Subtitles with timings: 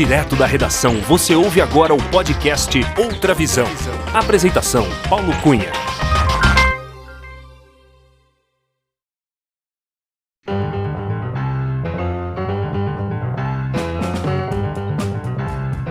[0.00, 3.66] Direto da redação, você ouve agora o podcast Outra Visão.
[4.14, 5.70] Apresentação: Paulo Cunha.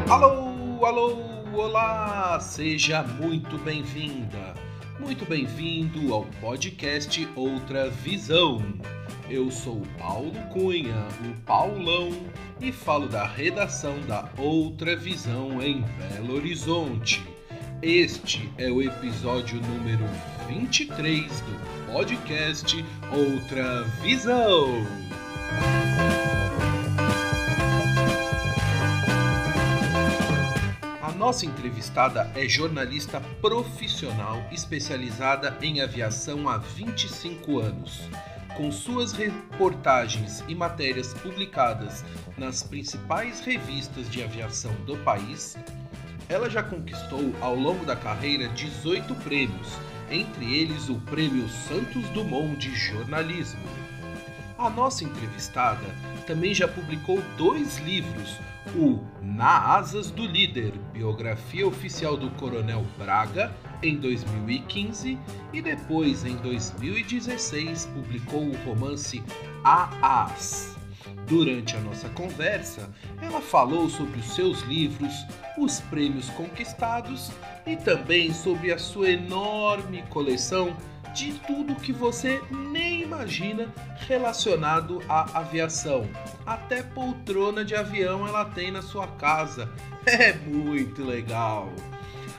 [0.09, 1.17] Alô, alô,
[1.53, 2.39] olá!
[2.39, 4.55] Seja muito bem-vinda,
[4.99, 8.57] muito bem-vindo ao podcast Outra Visão.
[9.29, 12.09] Eu sou o Paulo Cunha, o Paulão,
[12.59, 17.23] e falo da redação da Outra Visão em Belo Horizonte.
[17.79, 20.03] Este é o episódio número
[20.47, 24.83] 23 do podcast Outra Visão.
[31.03, 38.09] A nossa entrevistada é jornalista profissional especializada em aviação há 25 anos.
[38.59, 42.03] Com suas reportagens e matérias publicadas
[42.37, 45.57] nas principais revistas de aviação do país,
[46.27, 49.77] ela já conquistou ao longo da carreira 18 prêmios,
[50.11, 53.63] entre eles o Prêmio Santos Dumont de Jornalismo.
[54.57, 55.87] A nossa entrevistada
[56.27, 58.41] também já publicou dois livros,
[58.75, 65.17] o Na Asas do Líder, biografia oficial do Coronel Braga, em 2015,
[65.53, 69.23] e depois, em 2016, publicou o romance
[69.63, 70.75] Aas.
[71.27, 72.89] Durante a nossa conversa,
[73.21, 75.13] ela falou sobre os seus livros,
[75.57, 77.31] os prêmios conquistados
[77.65, 80.75] e também sobre a sua enorme coleção
[81.13, 82.41] de tudo que você
[82.71, 83.67] nem imagina
[84.07, 86.07] relacionado à aviação.
[86.45, 89.69] Até poltrona de avião ela tem na sua casa.
[90.05, 91.71] É muito legal.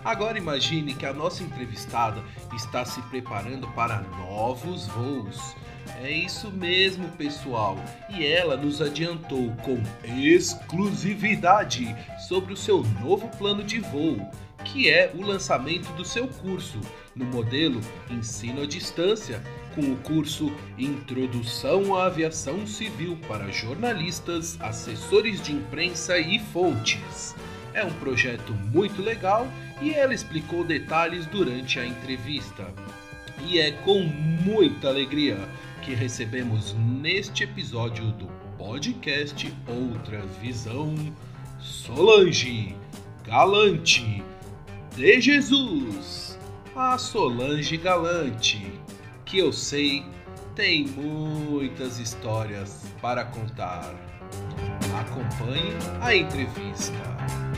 [0.05, 2.23] Agora imagine que a nossa entrevistada
[2.55, 5.55] está se preparando para novos voos.
[6.03, 7.77] É isso mesmo, pessoal.
[8.09, 11.95] E ela nos adiantou com exclusividade
[12.29, 14.27] sobre o seu novo plano de voo,
[14.65, 16.81] que é o lançamento do seu curso
[17.15, 19.43] no modelo Ensino à Distância,
[19.75, 27.35] com o curso Introdução à Aviação Civil para jornalistas, assessores de imprensa e fontes.
[27.73, 29.47] É um projeto muito legal
[29.81, 32.67] e ela explicou detalhes durante a entrevista.
[33.47, 35.39] E é com muita alegria
[35.83, 38.27] que recebemos neste episódio do
[38.59, 40.95] podcast Outra Visão
[41.59, 42.77] Solange
[43.25, 44.23] Galante
[44.95, 46.39] de Jesus.
[46.77, 48.73] A Solange Galante,
[49.25, 50.05] que eu sei
[50.55, 53.95] tem muitas histórias para contar.
[55.01, 57.50] Acompanhe a entrevista.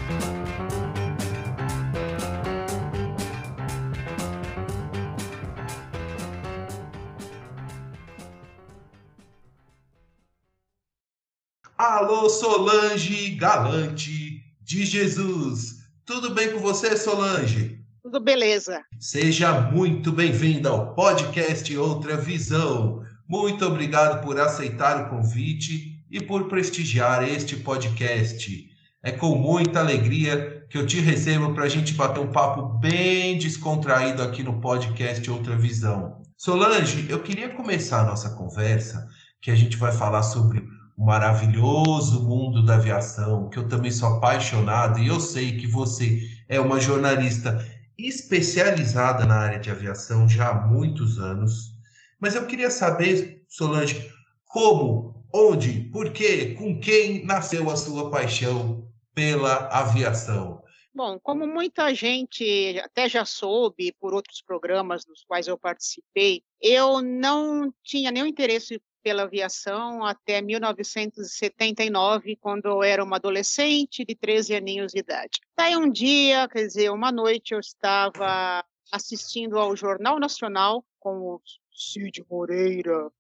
[11.83, 15.81] Alô, Solange Galante de Jesus.
[16.07, 17.81] Tudo bem com você, Solange?
[18.03, 18.83] Tudo beleza.
[19.01, 23.05] Seja muito bem-vinda ao podcast Outra Visão.
[23.29, 28.72] Muito obrigado por aceitar o convite e por prestigiar este podcast.
[29.05, 33.37] É com muita alegria que eu te recebo para a gente bater um papo bem
[33.37, 36.23] descontraído aqui no podcast Outra Visão.
[36.37, 39.09] Solange, eu queria começar a nossa conversa,
[39.41, 40.63] que a gente vai falar sobre
[40.97, 46.21] o maravilhoso mundo da aviação, que eu também sou apaixonado e eu sei que você
[46.49, 47.67] é uma jornalista
[47.99, 51.73] especializada na área de aviação já há muitos anos.
[52.21, 54.09] Mas eu queria saber, Solange,
[54.47, 60.63] como, onde, por quê, com quem nasceu a sua paixão pela aviação?
[60.95, 67.01] Bom, como muita gente até já soube por outros programas dos quais eu participei, eu
[67.01, 74.55] não tinha nenhum interesse pela aviação até 1979, quando eu era uma adolescente de 13
[74.55, 75.41] aninhos de idade.
[75.57, 78.63] Daí um dia, quer dizer, uma noite eu estava
[78.93, 81.41] assistindo ao Jornal Nacional com o
[81.73, 83.11] Cid Moreira,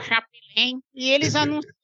[0.00, 1.77] Chapelin, e eles anunciaram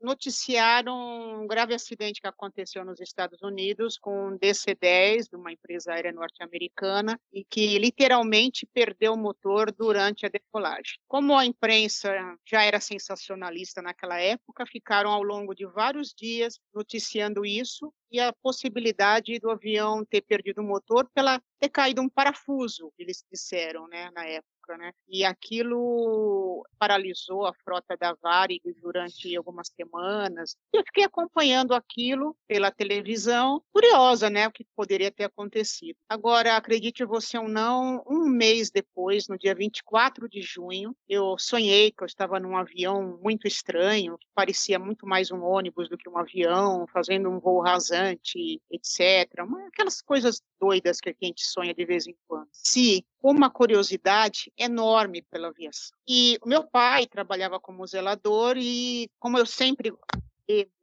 [0.00, 5.92] noticiaram um grave acidente que aconteceu nos Estados Unidos com um DC-10 de uma empresa
[5.92, 10.98] aérea norte-americana e que literalmente perdeu o motor durante a decolagem.
[11.08, 12.12] Como a imprensa
[12.44, 18.32] já era sensacionalista naquela época, ficaram ao longo de vários dias noticiando isso e a
[18.32, 24.10] possibilidade do avião ter perdido o motor pela ter caído um parafuso, eles disseram, né,
[24.12, 24.53] na época.
[24.64, 24.92] Época, né?
[25.08, 30.56] E aquilo paralisou a frota da Varig durante algumas semanas.
[30.72, 34.48] Eu fiquei acompanhando aquilo pela televisão, curiosa, né?
[34.48, 35.96] O que poderia ter acontecido.
[36.08, 41.90] Agora, acredite você ou não, um mês depois, no dia 24 de junho, eu sonhei
[41.90, 46.08] que eu estava num avião muito estranho, que parecia muito mais um ônibus do que
[46.08, 49.30] um avião, fazendo um voo rasante, etc.
[49.68, 52.48] Aquelas coisas doidas que a gente sonha de vez em quando.
[52.52, 55.96] Se uma curiosidade enorme pela aviação.
[56.06, 59.94] E o meu pai trabalhava como zelador e, como eu sempre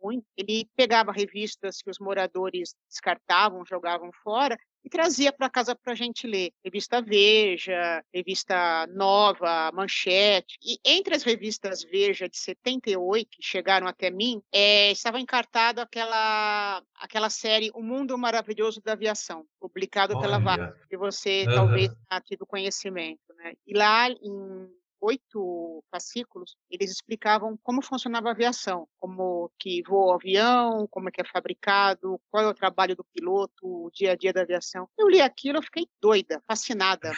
[0.01, 5.93] muito, ele pegava revistas que os moradores descartavam, jogavam fora, e trazia para casa para
[5.93, 6.51] a gente ler.
[6.63, 10.57] Revista Veja, Revista Nova, Manchete.
[10.63, 16.81] E entre as revistas Veja de 78, que chegaram até mim, é, estava encartada aquela,
[16.95, 21.55] aquela série O Mundo Maravilhoso da Aviação, publicado pela VAR, que você uhum.
[21.55, 23.21] talvez tenha tido conhecimento.
[23.37, 23.53] Né?
[23.65, 30.13] E lá, em oito fascículos, eles explicavam como funcionava a aviação, como que voa o
[30.13, 34.15] avião, como é que é fabricado, qual é o trabalho do piloto, o dia a
[34.15, 34.87] dia da aviação.
[34.97, 37.11] Eu li aquilo, eu fiquei doida, fascinada,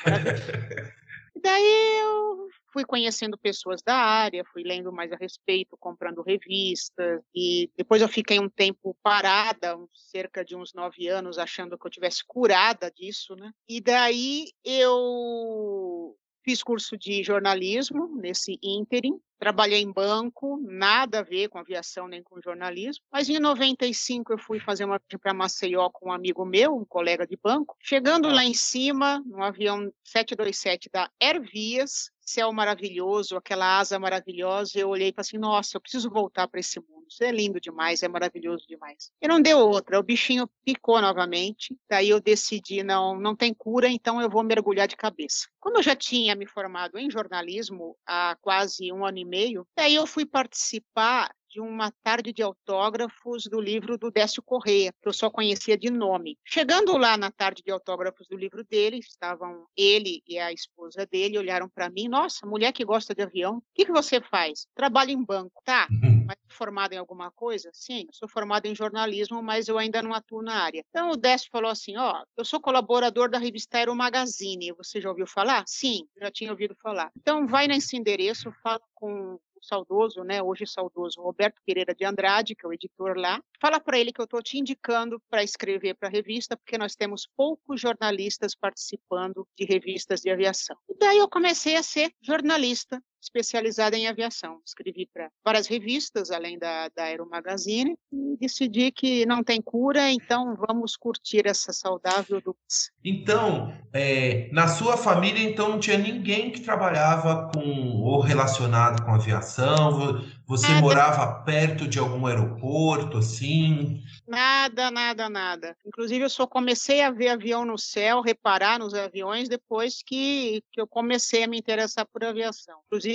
[1.36, 7.22] E daí eu fui conhecendo pessoas da área, fui lendo mais a respeito, comprando revistas,
[7.34, 11.92] e depois eu fiquei um tempo parada, cerca de uns nove anos, achando que eu
[11.92, 13.52] tivesse curada disso, né?
[13.68, 21.50] E daí eu Fiz curso de jornalismo nesse ínterim, trabalhei em banco, nada a ver
[21.50, 25.90] com aviação nem com jornalismo, mas em 95 eu fui fazer uma viagem para Maceió
[25.90, 27.76] com um amigo meu, um colega de banco.
[27.78, 34.90] Chegando lá em cima, no avião 727 da Airvias, céu maravilhoso, aquela asa maravilhosa, eu
[34.90, 38.02] olhei e falei assim, nossa, eu preciso voltar para esse mundo, isso é lindo demais,
[38.02, 39.12] é maravilhoso demais.
[39.22, 43.88] E não deu outra, o bichinho picou novamente, daí eu decidi, não, não tem cura,
[43.90, 45.48] então eu vou mergulhar de cabeça.
[45.60, 49.96] Como eu já tinha me formado em jornalismo há quase um ano e meio, daí
[49.96, 55.14] eu fui participar de uma tarde de autógrafos do livro do Décio Correia, que eu
[55.14, 56.36] só conhecia de nome.
[56.44, 61.38] Chegando lá na tarde de autógrafos do livro dele, estavam ele e a esposa dele,
[61.38, 64.66] olharam para mim, nossa, mulher que gosta de avião, o que, que você faz?
[64.74, 65.62] Trabalho em banco.
[65.64, 66.26] Tá, uhum.
[66.26, 67.70] mas formado em alguma coisa?
[67.72, 70.84] Sim, sou formado em jornalismo, mas eu ainda não atuo na área.
[70.90, 75.10] Então o Décio falou assim, ó, eu sou colaborador da revista Aero Magazine, você já
[75.10, 75.64] ouviu falar?
[75.68, 77.12] Sim, já tinha ouvido falar.
[77.16, 82.66] Então vai nesse endereço, fala com saudoso, né, hoje saudoso Roberto Pereira de Andrade, que
[82.66, 86.08] é o editor lá, fala para ele que eu estou te indicando para escrever para
[86.08, 90.78] a revista, porque nós temos poucos jornalistas participando de revistas de aviação.
[90.90, 94.60] E daí eu comecei a ser jornalista especializada em aviação.
[94.66, 100.12] Escrevi para várias revistas, além da, da Aero Magazine, e decidi que não tem cura,
[100.12, 102.56] então vamos curtir essa saudável do.
[103.04, 109.12] Então, é, na sua família, então não tinha ninguém que trabalhava com ou relacionado com
[109.12, 110.22] aviação?
[110.46, 110.82] Você nada.
[110.82, 114.02] morava perto de algum aeroporto, assim?
[114.28, 115.78] Nada, nada, nada.
[115.86, 120.82] Inclusive, eu só comecei a ver avião no céu, reparar nos aviões, depois que, que
[120.82, 122.80] eu comecei a me interessar por aviação.
[122.88, 123.13] Inclusive,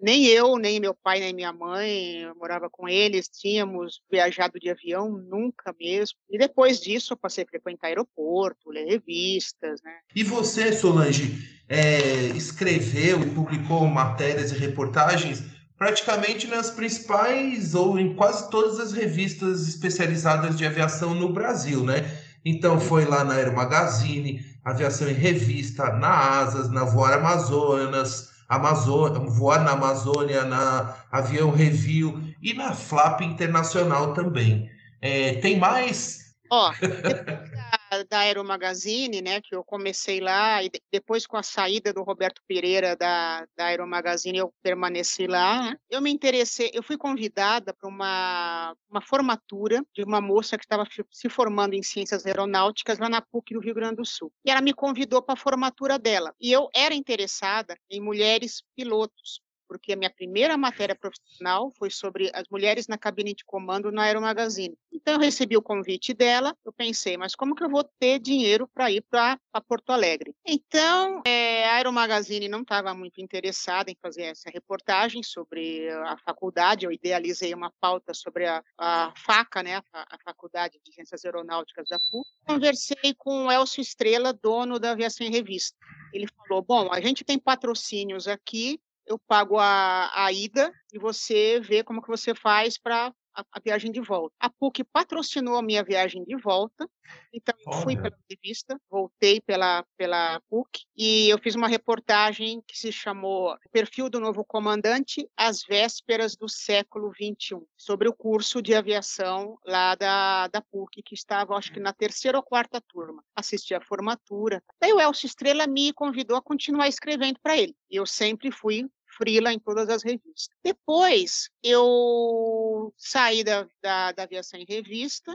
[0.00, 4.70] nem eu, nem meu pai, nem minha mãe, eu morava com eles, tínhamos viajado de
[4.70, 6.18] avião, nunca mesmo.
[6.30, 9.98] E depois disso, eu passei a frequentar aeroporto, ler revistas, né?
[10.14, 11.38] E você, Solange,
[11.68, 15.42] é, escreveu e publicou matérias e reportagens
[15.76, 22.18] praticamente nas principais ou em quase todas as revistas especializadas de aviação no Brasil, né?
[22.44, 29.20] Então foi lá na Aero Magazine, Aviação em Revista, na Asas, na Voar Amazonas, Amazônia,
[29.30, 34.70] Voar na Amazônia, na Avião Review e na Flap Internacional também.
[35.00, 36.34] É, tem mais?
[36.50, 36.72] Ó,
[38.08, 42.42] da Aero Magazine, né, que eu comecei lá, e depois com a saída do Roberto
[42.46, 45.76] Pereira da, da Aero Magazine, eu permaneci lá.
[45.90, 50.86] Eu me interessei, eu fui convidada para uma, uma formatura de uma moça que estava
[51.10, 54.32] se formando em ciências aeronáuticas lá na PUC do Rio Grande do Sul.
[54.44, 56.34] E ela me convidou para a formatura dela.
[56.40, 62.30] E eu era interessada em mulheres pilotos, porque a minha primeira matéria profissional foi sobre
[62.34, 64.76] as mulheres na cabine de comando na Aero Magazine.
[64.90, 68.66] Então eu recebi o convite dela, eu pensei, mas como que eu vou ter dinheiro
[68.66, 70.34] para ir para Porto Alegre?
[70.44, 76.16] Então é, a Aero Magazine não estava muito interessada em fazer essa reportagem sobre a
[76.18, 81.24] faculdade, eu idealizei uma pauta sobre a, a FACA, né, a, a Faculdade de Ciências
[81.24, 82.28] Aeronáuticas da PUC.
[82.46, 85.76] Conversei com o Elcio Estrela, dono da Aviação em Revista.
[86.12, 91.60] Ele falou: bom, a gente tem patrocínios aqui eu pago a, a ida e você
[91.60, 94.34] vê como que você faz para a, a, viagem de volta.
[94.40, 96.88] A PUC patrocinou a minha viagem de volta,
[97.32, 102.76] então eu fui pela revista, voltei pela, pela PUC e eu fiz uma reportagem que
[102.76, 108.74] se chamou Perfil do Novo Comandante às Vésperas do Século XXI, sobre o curso de
[108.74, 113.22] aviação lá da, da PUC, que estava, acho que na terceira ou quarta turma.
[113.36, 114.62] Assisti a formatura.
[114.80, 117.76] Daí o Elcio Estrela me convidou a continuar escrevendo para ele.
[117.88, 118.88] Eu sempre fui
[119.18, 120.48] frila em todas as revistas.
[120.64, 125.34] Depois, eu saí da, da, da aviação em revista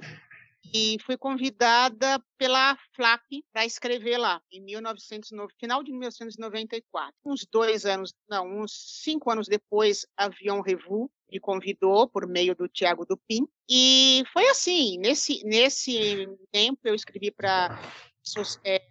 [0.73, 7.13] e fui convidada pela FLAP para escrever lá, em 1909, final de 1994.
[7.25, 12.67] Uns dois anos, não, uns cinco anos depois, Avião Revu me convidou por meio do
[12.67, 13.47] Tiago Dupin.
[13.69, 17.77] E foi assim, nesse, nesse tempo eu escrevi para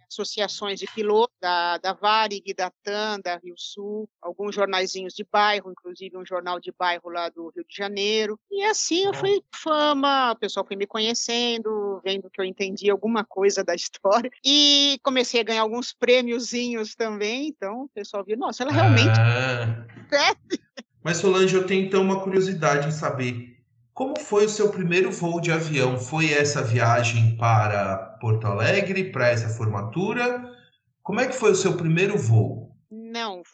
[0.09, 5.71] associações de pilotos da, da Varig, da TAM, da Rio Sul, alguns jornaizinhos de bairro,
[5.71, 8.39] inclusive um jornal de bairro lá do Rio de Janeiro.
[8.51, 13.23] E assim eu fui fama, o pessoal foi me conhecendo, vendo que eu entendi alguma
[13.23, 14.29] coisa da história.
[14.45, 19.19] E comecei a ganhar alguns prêmiozinhos também, então o pessoal viu, nossa, ela realmente...
[19.19, 19.85] Ah.
[21.03, 23.53] Mas Solange, eu tenho então uma curiosidade em saber
[23.93, 25.99] como foi o seu primeiro voo de avião?
[25.99, 30.49] Foi essa viagem para Porto Alegre, para essa formatura?
[31.01, 32.62] Como é que foi o seu primeiro voo?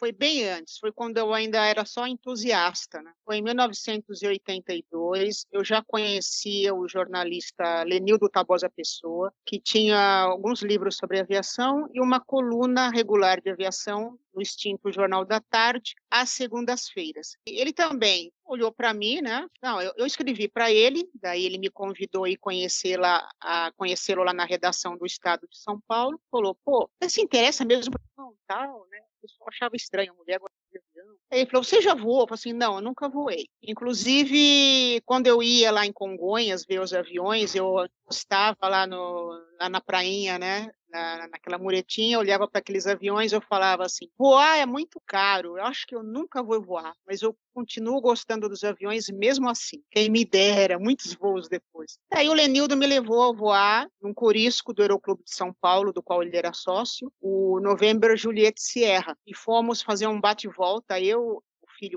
[0.00, 0.78] foi bem antes.
[0.78, 3.02] Foi quando eu ainda era só entusiasta.
[3.02, 3.12] Né?
[3.24, 5.46] Foi em 1982.
[5.52, 12.00] Eu já conhecia o jornalista Lenildo Tabosa Pessoa, que tinha alguns livros sobre aviação e
[12.00, 17.36] uma coluna regular de aviação no extinto Jornal da Tarde, às segundas-feiras.
[17.44, 19.46] Ele também olhou para mim, né?
[19.60, 24.32] Não, eu, eu escrevi para ele, daí ele me convidou a conhecê-lo a conhecê-lo lá
[24.32, 26.20] na redação do Estado de São Paulo.
[26.30, 29.00] Falou, pô, você se interessa mesmo por tal, né?
[29.22, 31.16] O pessoal achava estranho a mulher agora de avião.
[31.30, 32.22] Aí ele falou, você já voou?
[32.22, 33.46] Eu falei assim, não, eu nunca voei.
[33.62, 39.68] Inclusive, quando eu ia lá em Congonhas ver os aviões, eu estava lá, no, lá
[39.68, 40.70] na prainha, né?
[40.90, 45.64] Na, naquela muretinha, olhava para aqueles aviões, eu falava assim: voar é muito caro, eu
[45.64, 49.82] acho que eu nunca vou voar, mas eu continuo gostando dos aviões mesmo assim.
[49.90, 51.98] Quem me dera, muitos voos depois.
[52.12, 56.02] Aí o Lenildo me levou a voar num corisco do Aeroclube de São Paulo, do
[56.02, 61.42] qual ele era sócio, o November Juliette Sierra, e fomos fazer um bate-volta, eu,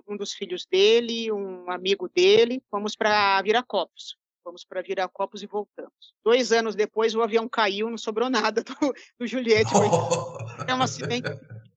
[0.07, 4.17] um dos filhos dele, um amigo dele, fomos para Viracopos.
[4.43, 6.13] Fomos para Viracopos e voltamos.
[6.23, 8.75] Dois anos depois, o avião caiu, não sobrou nada do,
[9.17, 9.71] do Juliette.
[9.71, 9.88] Foi
[10.67, 11.29] é um acidente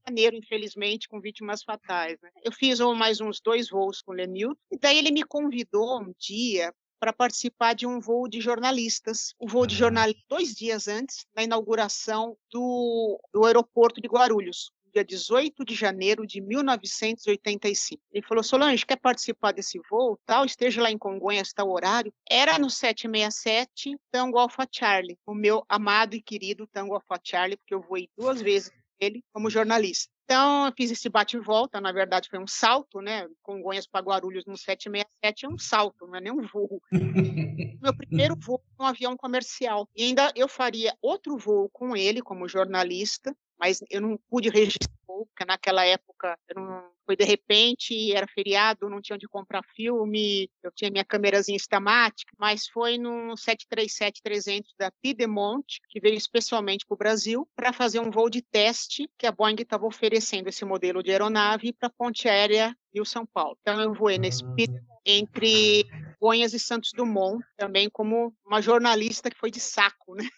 [0.07, 2.21] janeiro, infelizmente, com vítimas fatais.
[2.21, 2.31] Né?
[2.43, 6.13] Eu fiz mais uns dois voos com o Lenil, e daí ele me convidou um
[6.19, 9.35] dia para participar de um voo de jornalistas.
[9.39, 15.05] O voo de jornalistas, dois dias antes da inauguração do, do aeroporto de Guarulhos dia
[15.05, 18.03] 18 de janeiro de 1985.
[18.13, 20.19] Ele falou: Solange, quer participar desse voo?
[20.25, 22.13] Tal, esteja lá em Congonhas, tal horário.
[22.29, 27.75] Era no 767 Tango Alpha Charlie, o meu amado e querido Tango Alpha Charlie, porque
[27.75, 30.11] eu voei duas vezes ele como jornalista.
[30.25, 33.29] Então, eu fiz esse bate-volta, na verdade foi um salto, né?
[33.43, 36.83] Congonhas para Guarulhos no 767 é um salto, não é nem um voo.
[37.81, 39.89] Meu primeiro voo com um avião comercial.
[39.95, 44.91] E ainda eu faria outro voo com ele como jornalista, mas eu não pude registrar,
[45.07, 50.71] porque naquela época não, foi de repente, era feriado, não tinha onde comprar filme, eu
[50.73, 56.99] tinha minha câmerazinha Instamatic, mas foi no 737-300 da Piedmont, que veio especialmente para o
[56.99, 61.11] Brasil, para fazer um voo de teste que a Boeing estava oferecendo esse modelo de
[61.11, 63.57] aeronave para a ponte aérea Rio-São Paulo.
[63.61, 64.45] Então eu voei nesse.
[64.55, 65.87] Piedmont entre
[66.21, 70.29] Gonhas e Santos Dumont, também como uma jornalista que foi de saco, né?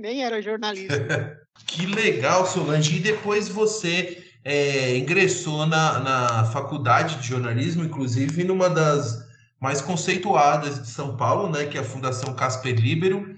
[0.00, 1.38] Nem era jornalista.
[1.66, 2.96] que legal, Solange.
[2.96, 9.26] E depois você é, ingressou na, na faculdade de jornalismo, inclusive numa das
[9.60, 13.34] mais conceituadas de São Paulo, né, que é a Fundação Casper Libero.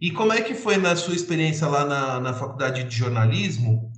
[0.00, 3.90] E como é que foi na sua experiência lá na, na faculdade de jornalismo?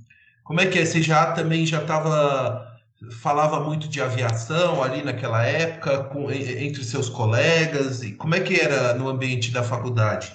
[0.43, 0.85] Como é que é?
[0.85, 2.73] Você já também já estava
[3.21, 8.59] falava muito de aviação ali naquela época com, entre seus colegas e como é que
[8.59, 10.33] era no ambiente da faculdade?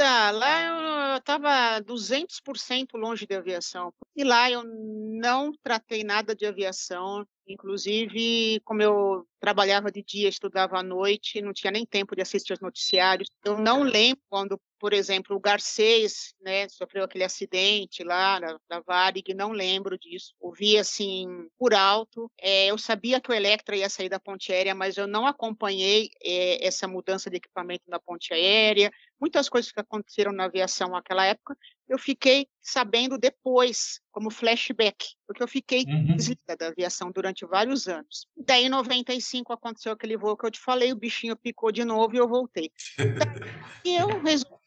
[0.00, 3.92] Nada, lá eu estava 200% longe de aviação.
[4.16, 10.78] E lá eu não tratei nada de aviação, inclusive, como eu trabalhava de dia, estudava
[10.78, 13.28] à noite, não tinha nem tempo de assistir os noticiários.
[13.44, 18.80] Eu não lembro quando por exemplo, o Garcês, né, sofreu aquele acidente lá na, na
[18.80, 20.34] Varig, não lembro disso.
[20.40, 21.26] Ouvi assim
[21.58, 22.32] por alto.
[22.40, 26.08] É, eu sabia que o Electra ia sair da ponte aérea, mas eu não acompanhei
[26.24, 28.90] é, essa mudança de equipamento na ponte aérea.
[29.20, 31.54] Muitas coisas que aconteceram na aviação naquela época,
[31.86, 34.96] eu fiquei sabendo depois, como flashback,
[35.26, 36.16] porque eu fiquei uhum.
[36.58, 38.26] da aviação durante vários anos.
[38.34, 42.14] Daí, em 95, aconteceu aquele voo que eu te falei, o bichinho picou de novo
[42.14, 42.70] e eu voltei.
[43.84, 44.59] e eu resolvi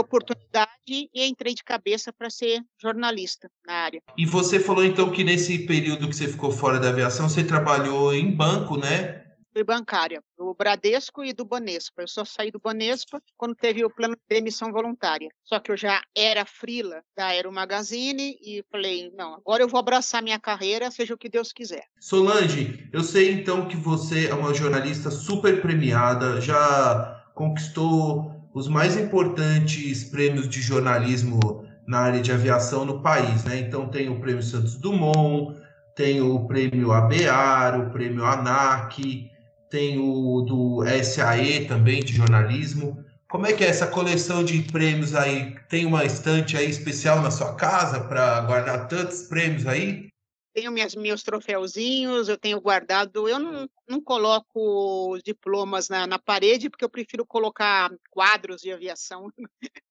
[0.00, 4.02] oportunidade e entrei de cabeça para ser jornalista na área.
[4.16, 8.14] E você falou então que nesse período que você ficou fora da aviação, você trabalhou
[8.14, 9.20] em banco, né?
[9.52, 12.00] Fui bancária, do Bradesco e do Banespa.
[12.00, 15.28] Eu só saí do Banespa quando teve o plano de demissão voluntária.
[15.44, 19.78] Só que eu já era frila da Aero Magazine e falei, não, agora eu vou
[19.78, 21.84] abraçar minha carreira, seja o que Deus quiser.
[22.00, 28.96] Solange, eu sei então que você é uma jornalista super premiada, já conquistou os mais
[28.96, 33.58] importantes prêmios de jornalismo na área de aviação no país, né?
[33.58, 35.56] Então tem o Prêmio Santos Dumont,
[35.96, 39.30] tem o Prêmio ABAR, o Prêmio ANAC,
[39.70, 43.02] tem o do SAE também de jornalismo.
[43.28, 45.56] Como é que é essa coleção de prêmios aí?
[45.70, 50.11] Tem uma estante aí especial na sua casa para guardar tantos prêmios aí?
[50.52, 53.28] Tenho minhas, meus troféuzinhos, eu tenho guardado.
[53.28, 58.72] Eu não, não coloco os diplomas na, na parede, porque eu prefiro colocar quadros de
[58.72, 59.32] aviação.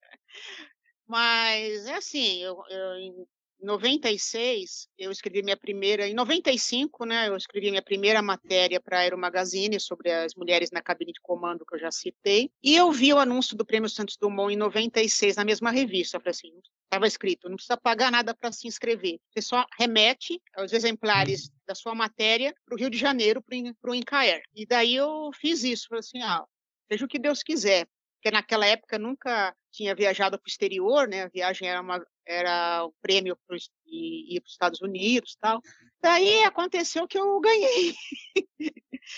[1.07, 3.27] Mas é assim, eu, eu,
[3.61, 8.99] 96, eu escrevi minha primeira, em 95, né, eu escrevi minha primeira matéria para a
[9.01, 12.91] Aero Magazine sobre as mulheres na cabine de comando que eu já citei, e eu
[12.91, 16.51] vi o anúncio do Prêmio Santos Dumont em 96 na mesma revista, eu falei assim,
[16.83, 21.53] estava escrito, não precisa pagar nada para se inscrever, você só remete os exemplares uhum.
[21.67, 24.43] da sua matéria para o Rio de Janeiro, para o Incaer.
[24.53, 26.43] E daí eu fiz isso, falei assim, ah,
[26.91, 27.87] seja o que Deus quiser,
[28.21, 31.23] porque naquela época nunca tinha viajado para o exterior, né?
[31.23, 35.61] A viagem era uma era o prêmio para ir para os Estados Unidos, tal.
[36.01, 37.95] Daí aconteceu que eu ganhei.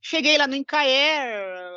[0.00, 1.70] Cheguei lá no Incaer,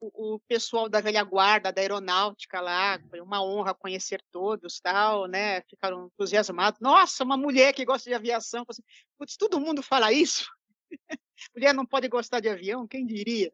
[0.00, 5.26] o, o, pessoal da velha guarda da aeronáutica lá, foi uma honra conhecer todos, tal,
[5.26, 5.60] né?
[5.62, 6.80] Ficaram entusiasmados.
[6.80, 8.64] Nossa, uma mulher que gosta de aviação.
[8.68, 8.82] Assim,
[9.18, 10.50] Putz, todo mundo fala isso.
[11.54, 13.50] mulher não pode gostar de avião, quem diria?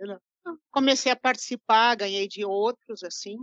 [0.71, 3.37] Comecei a participar, ganhei de outros, assim.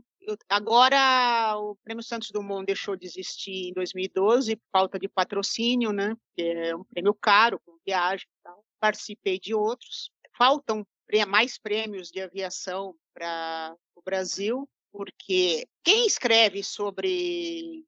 [0.49, 6.15] Agora o Prêmio Santos Dumont deixou de existir em 2012, falta de patrocínio, né?
[6.37, 8.65] É um prêmio caro, com viagem e tal.
[8.79, 10.09] Participei de outros.
[10.37, 10.85] Faltam
[11.27, 17.85] mais prêmios de aviação para o Brasil, porque quem escreve sobre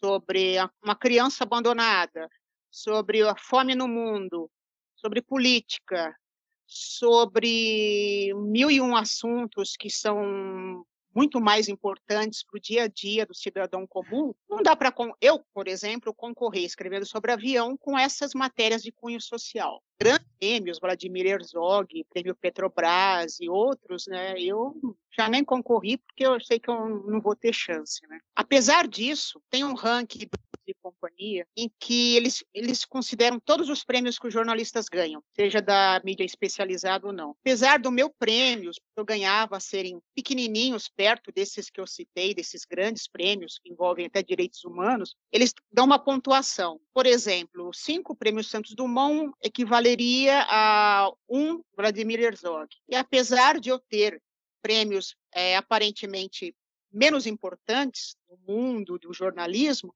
[0.00, 2.28] sobre uma criança abandonada,
[2.70, 4.48] sobre a fome no mundo,
[4.94, 6.14] sobre política,
[6.66, 10.84] sobre mil e um assuntos que são
[11.18, 15.44] muito mais importantes para o dia a dia do cidadão comum, não dá para eu,
[15.52, 19.82] por exemplo, concorrer escrevendo sobre avião com essas matérias de cunho social.
[20.00, 24.40] Grandes prêmios, Vladimir Herzog, Prêmio Petrobras e outros, né?
[24.40, 24.76] Eu
[25.10, 28.20] já nem concorri porque eu sei que eu não vou ter chance, né?
[28.36, 30.28] Apesar disso, tem um ranking
[30.68, 35.62] de companhia, em que eles, eles consideram todos os prêmios que os jornalistas ganham, seja
[35.62, 37.34] da mídia especializada ou não.
[37.40, 43.08] Apesar do meu prêmio, eu ganhava serem pequenininhos perto desses que eu citei, desses grandes
[43.08, 46.78] prêmios que envolvem até direitos humanos, eles dão uma pontuação.
[46.92, 52.68] Por exemplo, cinco prêmios Santos Dumont equivaleria a um Vladimir Herzog.
[52.88, 54.20] E apesar de eu ter
[54.60, 56.54] prêmios é, aparentemente
[56.92, 59.94] menos importantes no mundo do jornalismo,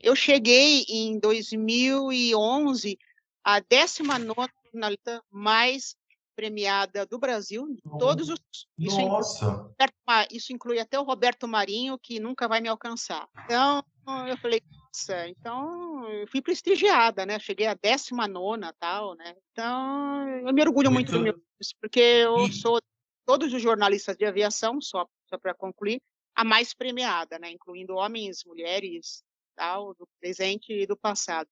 [0.00, 2.98] eu cheguei em 2011
[3.42, 5.96] a 19 jornalista mais
[6.34, 8.40] premiada do Brasil, de todos os.
[8.76, 9.72] Isso Nossa!
[9.80, 13.28] Inclui, isso inclui até o Roberto Marinho, que nunca vai me alcançar.
[13.44, 13.84] Então,
[14.28, 17.38] eu falei, nossa, então eu fui prestigiada, né?
[17.38, 19.36] Cheguei a 19 tal, né?
[19.52, 21.44] Então, eu me orgulho muito, muito do meu
[21.80, 22.80] porque eu sou
[23.24, 26.02] todos os jornalistas de aviação, só, só para concluir,
[26.34, 27.50] a mais premiada, né?
[27.50, 29.22] Incluindo homens, mulheres,
[29.54, 31.48] tal, do presente e do passado.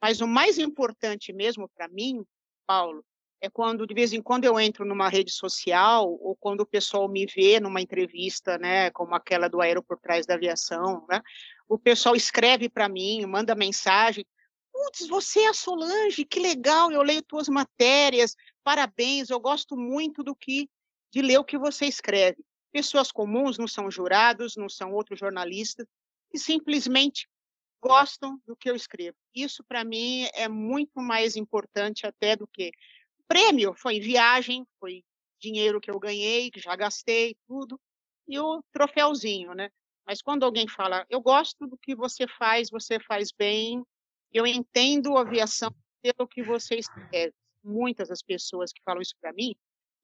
[0.00, 2.24] Mas o mais importante mesmo para mim,
[2.66, 3.04] Paulo,
[3.40, 7.08] é quando de vez em quando eu entro numa rede social ou quando o pessoal
[7.08, 11.20] me vê numa entrevista, né, como aquela do Aero por Trás da Aviação, né,
[11.68, 14.26] o pessoal escreve para mim, manda mensagem,
[14.72, 20.22] putz, você é a Solange, que legal, eu leio tuas matérias, parabéns, eu gosto muito
[20.22, 20.68] do que
[21.12, 22.42] de ler o que você escreve.
[22.72, 25.86] Pessoas comuns não são jurados, não são outros jornalistas,
[26.34, 27.28] e simplesmente
[27.80, 29.16] gostam do que eu escrevo.
[29.32, 32.72] Isso, para mim, é muito mais importante até do que.
[33.28, 35.04] Prêmio foi viagem, foi
[35.40, 37.80] dinheiro que eu ganhei, que já gastei, tudo.
[38.26, 39.68] e o troféuzinho, né?
[40.06, 43.82] Mas quando alguém fala, eu gosto do que você faz, você faz bem,
[44.32, 45.70] eu entendo a aviação
[46.02, 47.34] pelo que você escreve.
[47.62, 49.54] Muitas das pessoas que falam isso para mim,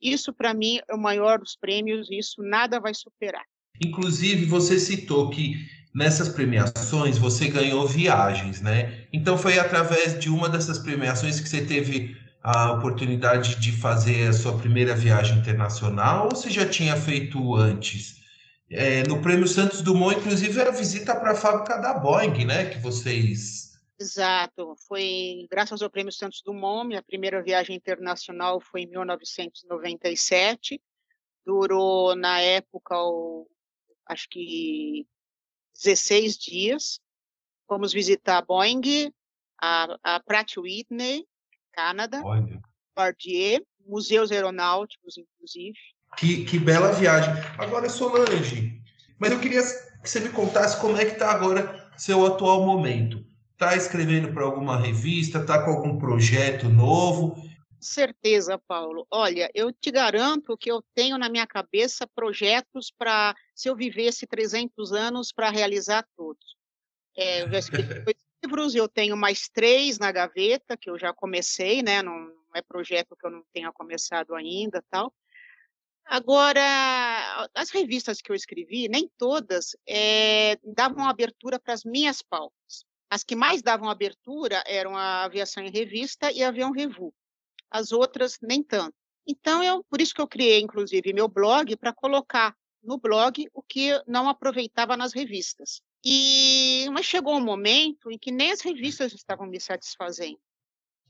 [0.01, 3.45] isso para mim é o maior dos prêmios, isso nada vai superar.
[3.83, 5.55] Inclusive, você citou que
[5.94, 9.05] nessas premiações você ganhou viagens, né?
[9.12, 14.33] Então foi através de uma dessas premiações que você teve a oportunidade de fazer a
[14.33, 18.20] sua primeira viagem internacional ou você já tinha feito antes?
[18.70, 22.70] É, no Prêmio Santos Dumont, inclusive, era visita para a fábrica da Boeing, né?
[22.70, 23.72] Que vocês.
[23.98, 24.76] Exato.
[24.87, 30.81] Foi graças ao Prêmio Santos Dumont, minha primeira viagem internacional foi em 1997.
[31.44, 33.48] Durou, na época, o,
[34.07, 35.05] acho que
[35.83, 37.01] 16 dias.
[37.66, 39.12] Fomos visitar a Boeing,
[39.61, 41.25] a, a Pratt Whitney,
[41.73, 42.23] Canadá,
[42.95, 45.79] Bardier, museus aeronáuticos, inclusive.
[46.16, 47.33] Que, que bela viagem.
[47.57, 48.83] Agora, Solange,
[49.19, 53.25] mas eu queria que você me contasse como é que está agora seu atual momento.
[53.53, 55.38] Está escrevendo para alguma revista?
[55.38, 57.37] Está com algum projeto novo?
[57.81, 59.07] Certeza, Paulo.
[59.11, 64.27] Olha, eu te garanto que eu tenho na minha cabeça projetos para, se eu vivesse
[64.27, 66.57] 300 anos, para realizar todos.
[67.16, 71.12] É, eu já escrevi dois livros, eu tenho mais três na gaveta, que eu já
[71.14, 72.03] comecei, né?
[72.03, 75.12] Não, não é projeto que eu não tenha começado ainda, tal.
[76.05, 82.85] Agora, as revistas que eu escrevi, nem todas é, davam abertura para as minhas pautas.
[83.09, 87.14] As que mais davam abertura eram a Aviação em Revista e a Avião Revu.
[87.70, 88.94] As outras, nem tanto.
[89.26, 93.62] Então, eu, por isso que eu criei, inclusive, meu blog, para colocar no blog o
[93.62, 95.83] que não aproveitava nas revistas.
[96.04, 100.40] E mas chegou um momento em que nem as revistas estavam me satisfazendo.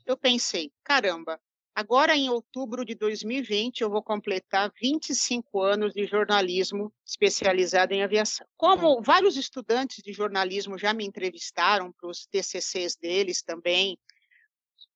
[0.05, 1.41] Eu pensei, caramba,
[1.75, 8.47] Agora, em outubro de 2020, eu vou completar 25 anos de jornalismo especializado em aviação.
[8.57, 9.03] Como hum.
[9.03, 13.97] vários estudantes de jornalismo já me entrevistaram para os TCCs deles também,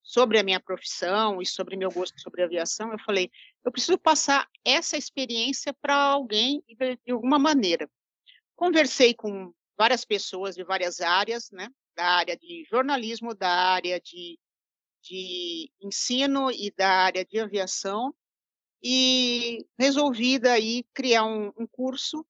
[0.04, 3.30] sobre a minha profissão e sobre meu gosto sobre aviação, eu falei,
[3.64, 7.90] eu preciso passar essa experiência para alguém de alguma maneira.
[8.54, 11.68] Conversei com várias pessoas de várias áreas, né?
[11.96, 14.38] Da área de jornalismo, da área de
[15.04, 18.14] de ensino e da área de aviação
[18.82, 22.26] e resolvi daí criar um, um curso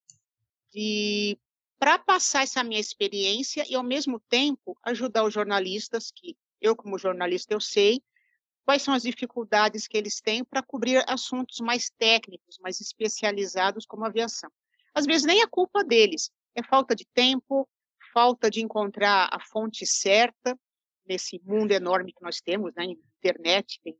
[1.79, 6.99] para passar essa minha experiência e ao mesmo tempo ajudar os jornalistas que eu como
[6.99, 8.03] jornalista eu sei
[8.65, 14.05] quais são as dificuldades que eles têm para cobrir assuntos mais técnicos, mais especializados como
[14.05, 14.51] aviação.
[14.95, 17.69] Às vezes nem é culpa deles, é falta de tempo,
[18.13, 20.59] falta de encontrar a fonte certa
[21.07, 22.87] nesse mundo enorme que nós temos, né,
[23.19, 23.95] internet, tem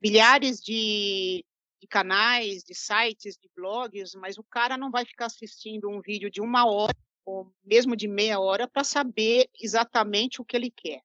[0.00, 1.44] milhares de,
[1.80, 6.30] de canais, de sites, de blogs, mas o cara não vai ficar assistindo um vídeo
[6.30, 11.02] de uma hora ou mesmo de meia hora para saber exatamente o que ele quer.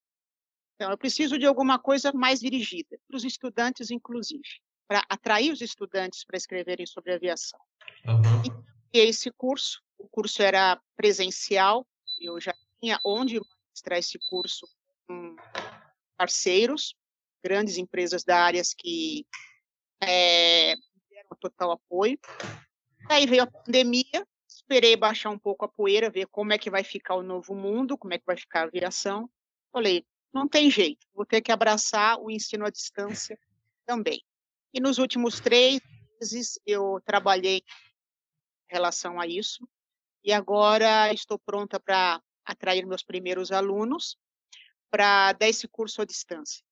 [0.84, 4.44] Então, eu preciso de alguma coisa mais dirigida, para os estudantes, inclusive,
[4.86, 7.58] para atrair os estudantes para escreverem sobre aviação.
[8.06, 8.66] Uhum.
[8.94, 11.88] E esse curso, o curso era presencial,
[12.20, 14.68] eu já tinha onde mostrar esse curso
[15.08, 15.38] com
[16.18, 16.94] parceiros,
[17.42, 19.26] grandes empresas da área que
[20.04, 20.76] é,
[21.10, 22.20] deram total apoio.
[23.10, 26.84] Aí veio a pandemia, esperei baixar um pouco a poeira, ver como é que vai
[26.84, 29.30] ficar o novo mundo, como é que vai ficar a aviação.
[29.72, 33.38] Falei, não tem jeito, vou ter que abraçar o ensino à distância
[33.86, 34.22] também.
[34.74, 35.80] E nos últimos três
[36.20, 39.68] meses eu trabalhei em relação a isso,
[40.24, 44.18] e agora estou pronta para atrair meus primeiros alunos
[44.90, 46.64] para dar esse curso à distância.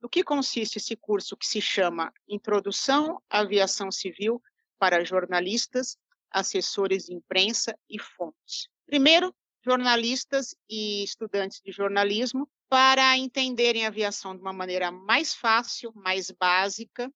[0.00, 4.42] No que consiste esse curso que se chama Introdução à Aviação Civil
[4.78, 5.98] para jornalistas,
[6.30, 8.68] assessores de imprensa e fontes?
[8.86, 15.92] Primeiro, jornalistas e estudantes de jornalismo para entenderem a aviação de uma maneira mais fácil,
[15.94, 17.12] mais básica,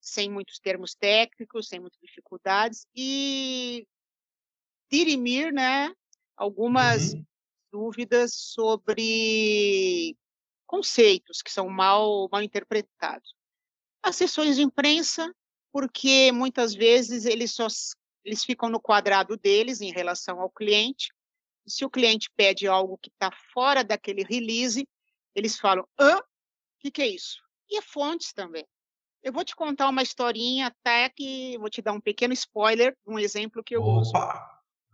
[0.00, 3.86] sem muitos termos técnicos, sem muitas dificuldades e
[4.90, 5.94] dirimir, né,
[6.36, 7.24] algumas uhum
[7.70, 10.16] dúvidas sobre
[10.66, 13.34] conceitos que são mal, mal interpretados.
[14.02, 15.32] Assessores de imprensa,
[15.72, 17.66] porque muitas vezes eles só
[18.24, 21.12] eles ficam no quadrado deles em relação ao cliente.
[21.68, 24.86] Se o cliente pede algo que está fora daquele release,
[25.34, 26.16] eles falam: hã?
[26.16, 26.22] O
[26.80, 27.42] que, que é isso?
[27.68, 28.66] E é fontes também.
[29.22, 33.18] Eu vou te contar uma historinha, até que vou te dar um pequeno spoiler, um
[33.18, 34.00] exemplo que eu Opa.
[34.00, 34.12] uso.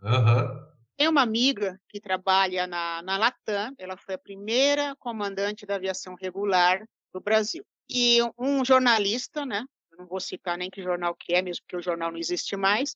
[0.01, 0.75] Uhum.
[0.97, 6.15] Tem uma amiga que trabalha na, na Latam, ela foi a primeira comandante da aviação
[6.15, 7.65] regular do Brasil.
[7.89, 9.65] E um jornalista, né,
[9.97, 12.95] não vou citar nem que jornal que é, mesmo porque o jornal não existe mais,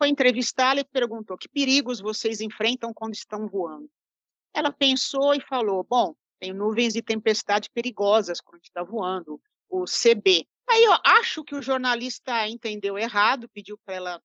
[0.00, 3.90] foi entrevistá-la e perguntou: que perigos vocês enfrentam quando estão voando?
[4.54, 10.48] Ela pensou e falou: bom, tem nuvens de tempestade perigosas quando está voando, o CB.
[10.66, 14.22] Aí eu acho que o jornalista entendeu errado, pediu para ela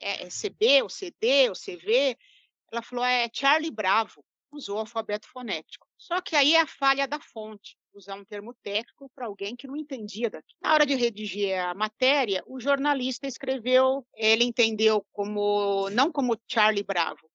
[0.00, 2.16] é, é CB, o CD, o CV.
[2.70, 5.88] Ela falou: é Charlie Bravo, usou o alfabeto fonético.
[5.98, 9.66] Só que aí é a falha da fonte usar um termo técnico para alguém que
[9.66, 10.58] não entendia daquilo.
[10.60, 16.84] Na hora de redigir a matéria, o jornalista escreveu, ele entendeu como, não como Charlie
[16.84, 17.30] Bravo,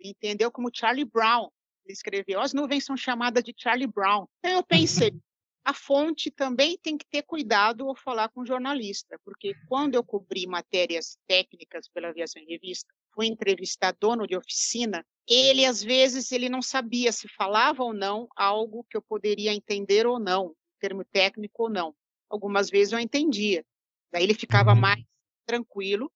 [0.00, 1.48] entendeu como Charlie Brown.
[1.84, 4.26] Ele escreveu, as nuvens são chamadas de Charlie Brown.
[4.38, 5.12] Então eu pensei,
[5.64, 10.04] a fonte também tem que ter cuidado ao falar com o jornalista, porque quando eu
[10.04, 16.32] cobri matérias técnicas pela Aviação em Revista, fui entrevistar dono de oficina, ele às vezes
[16.32, 21.04] ele não sabia se falava ou não algo que eu poderia entender ou não, termo
[21.04, 21.94] técnico ou não.
[22.28, 23.64] Algumas vezes eu entendia.
[24.10, 24.80] Daí ele ficava uhum.
[24.80, 25.04] mais
[25.46, 26.10] tranquilo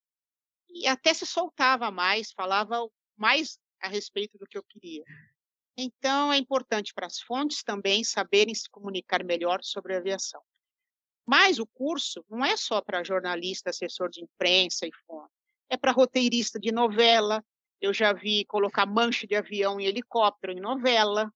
[0.69, 5.05] e até se soltava mais, falava mais a respeito do que eu queria.
[5.77, 10.43] Então, é importante para as fontes também saberem se comunicar melhor sobre a aviação.
[11.27, 15.36] Mas o curso não é só para jornalista, assessor de imprensa e fonte.
[15.69, 17.45] É para roteirista de novela.
[17.81, 21.33] Eu já vi colocar manche de avião em helicóptero em novela.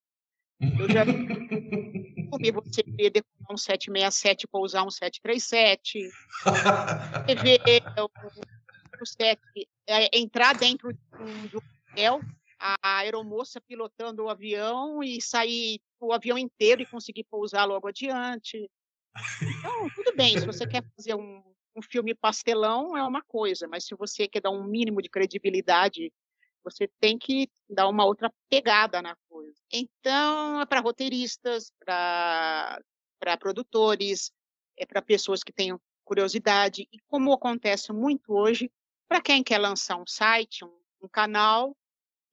[0.60, 6.08] Eu já vi você decorar um 767 pousar um 737.
[7.26, 7.58] Você vê
[7.98, 9.40] o, o set,
[9.86, 11.60] é, entrar dentro de um
[11.92, 12.20] hotel
[12.60, 18.70] a aeromoça pilotando o avião e sair o avião inteiro e conseguir pousar logo adiante.
[19.42, 21.42] Então, tudo bem, se você quer fazer um,
[21.74, 26.12] um filme pastelão, é uma coisa, mas se você quer dar um mínimo de credibilidade,
[26.62, 29.56] você tem que dar uma outra pegada na coisa.
[29.72, 32.80] Então, é para roteiristas, para
[33.38, 34.30] produtores,
[34.76, 38.70] é para pessoas que tenham curiosidade, e como acontece muito hoje,
[39.08, 41.76] para quem quer lançar um site, um, um canal,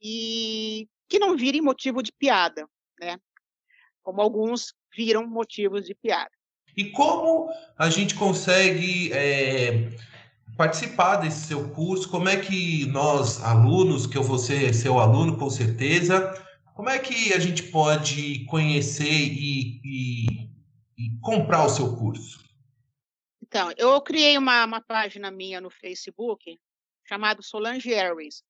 [0.02, 2.68] e que não virem motivo de piada,
[3.00, 3.20] né?
[4.02, 6.37] Como alguns viram motivos de piada.
[6.78, 9.90] E como a gente consegue é,
[10.56, 12.08] participar desse seu curso?
[12.08, 16.40] Como é que nós, alunos, que eu vou ser seu aluno com certeza,
[16.76, 20.50] como é que a gente pode conhecer e, e,
[20.96, 22.46] e comprar o seu curso?
[23.42, 26.60] Então, eu criei uma, uma página minha no Facebook
[27.04, 28.44] chamada Solange Airways.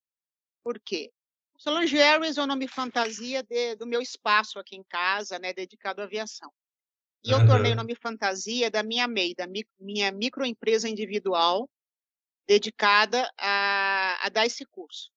[0.61, 1.13] Por quê?
[1.57, 6.01] Solange Airways é o nome fantasia de, do meu espaço aqui em casa, né, dedicado
[6.01, 6.51] à aviação.
[7.27, 7.47] E eu uhum.
[7.47, 11.69] tornei o nome fantasia da minha MEI, da mi, minha microempresa individual,
[12.47, 15.11] dedicada a, a, dar esse curso.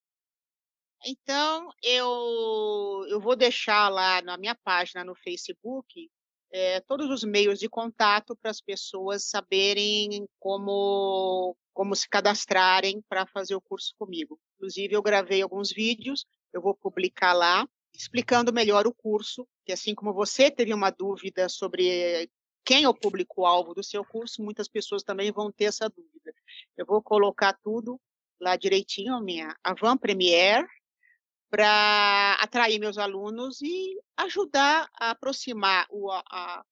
[1.07, 6.11] Então, eu, eu vou deixar lá na minha página no Facebook
[6.53, 13.25] é, todos os meios de contato para as pessoas saberem como, como se cadastrarem para
[13.25, 14.37] fazer o curso comigo.
[14.57, 19.95] Inclusive, eu gravei alguns vídeos, eu vou publicar lá, explicando melhor o curso, que assim
[19.95, 22.31] como você teve uma dúvida sobre
[22.65, 26.35] quem é o público-alvo do seu curso, muitas pessoas também vão ter essa dúvida.
[26.77, 28.01] Eu vou colocar tudo
[28.41, 30.67] lá direitinho, a minha Avan Premier,
[31.51, 36.65] para atrair meus alunos e ajudar a aproximar o, a, a,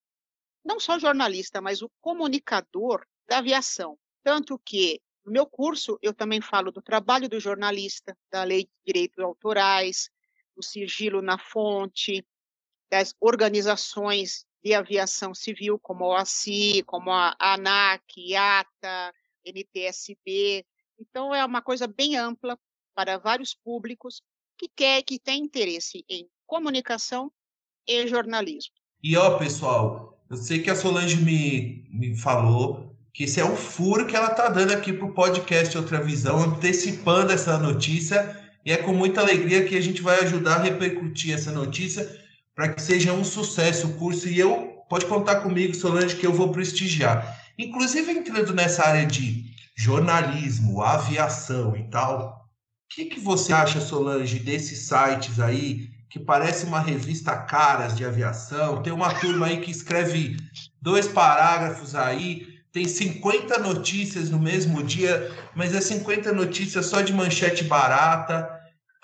[0.65, 3.99] não só o jornalista, mas o comunicador da aviação.
[4.23, 8.71] Tanto que no meu curso, eu também falo do trabalho do jornalista, da lei de
[8.87, 10.09] direitos autorais,
[10.59, 12.27] do sigilo na fonte,
[12.91, 19.15] das organizações de aviação civil, como a OACI, como a ANAC, IATA,
[19.47, 20.67] NTSB.
[20.99, 22.59] Então, é uma coisa bem ampla
[22.93, 24.21] para vários públicos
[24.59, 27.31] que quer, que tem interesse em comunicação
[27.87, 28.75] e jornalismo.
[29.01, 33.55] E ó, pessoal, eu sei que a Solange me, me falou que esse é o
[33.55, 38.48] furo que ela está dando aqui para o podcast Outra Visão, antecipando essa notícia.
[38.69, 42.07] E é com muita alegria que a gente vai ajudar a repercutir essa notícia
[42.55, 44.29] para que seja um sucesso o curso.
[44.29, 47.41] E eu pode contar comigo, Solange, que eu vou prestigiar.
[47.59, 49.43] Inclusive, entrando nessa área de
[49.75, 52.47] jornalismo, aviação e tal,
[52.85, 58.05] o que, que você acha, Solange, desses sites aí que parece uma revista caras de
[58.05, 58.83] aviação?
[58.83, 60.37] Tem uma turma aí que escreve
[60.83, 67.13] dois parágrafos aí tem 50 notícias no mesmo dia, mas é 50 notícias só de
[67.13, 68.58] manchete barata.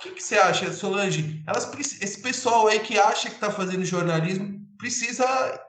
[0.04, 1.42] O que, que você acha, Solange?
[1.46, 5.24] Elas, esse pessoal aí que acha que está fazendo jornalismo precisa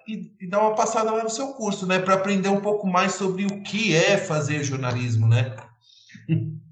[0.05, 1.99] ir, ir, dar uma passada lá no seu curso, né?
[1.99, 5.55] Para aprender um pouco mais sobre o que é fazer jornalismo, né?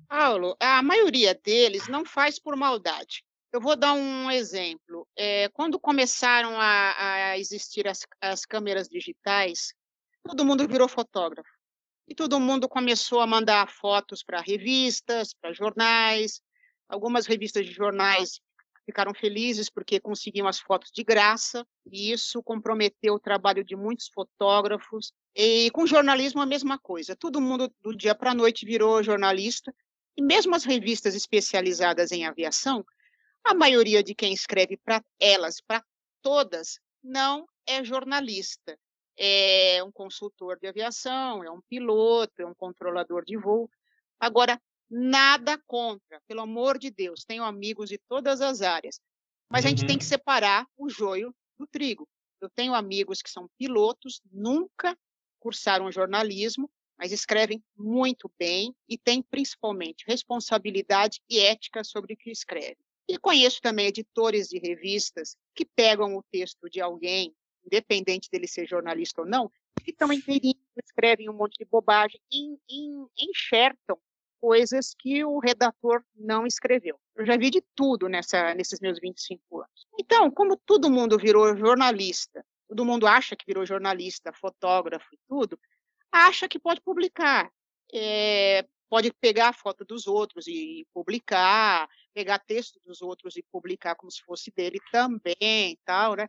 [0.10, 3.24] Paulo, a maioria deles não faz por maldade.
[3.54, 5.08] Eu vou dar um exemplo.
[5.16, 6.96] É, quando começaram a,
[7.30, 9.74] a existir as, as câmeras digitais,
[10.22, 11.50] todo mundo virou fotógrafo.
[12.10, 16.42] e todo mundo começou a mandar fotos para revistas, para jornais.
[16.94, 18.40] Algumas revistas de jornais
[18.86, 24.10] ficaram felizes porque conseguiam as fotos de graça, e isso comprometeu o trabalho de muitos
[24.14, 25.12] fotógrafos.
[25.36, 27.16] E com jornalismo a mesma coisa.
[27.16, 29.74] Todo mundo do dia para a noite virou jornalista,
[30.16, 32.86] e mesmo as revistas especializadas em aviação,
[33.44, 35.84] a maioria de quem escreve para elas, para
[36.22, 38.78] todas, não é jornalista.
[39.18, 43.68] É um consultor de aviação, é um piloto, é um controlador de voo.
[44.20, 44.62] Agora,
[44.94, 49.02] nada contra, pelo amor de Deus, tenho amigos de todas as áreas,
[49.50, 49.68] mas uhum.
[49.68, 50.10] a gente tem que uhum.
[50.10, 52.08] separar o joio do trigo.
[52.40, 54.96] Eu tenho amigos que são pilotos, nunca
[55.40, 62.30] cursaram jornalismo, mas escrevem muito bem e têm principalmente responsabilidade e ética sobre o que
[62.30, 62.78] escrevem.
[63.08, 67.34] E conheço também editores de revistas que pegam o texto de alguém,
[67.66, 69.52] independente dele ser jornalista ou não,
[69.84, 74.00] que estão inteirinho, escrevem um monte de bobagem e, e enxertam
[74.44, 77.00] coisas que o redator não escreveu.
[77.16, 79.88] Eu já vi de tudo nessa, nesses meus 25 anos.
[79.98, 85.58] Então, como todo mundo virou jornalista, todo mundo acha que virou jornalista, fotógrafo e tudo,
[86.12, 87.50] acha que pode publicar.
[87.94, 93.96] É, pode pegar a foto dos outros e publicar, pegar texto dos outros e publicar
[93.96, 96.28] como se fosse dele também, tal, né?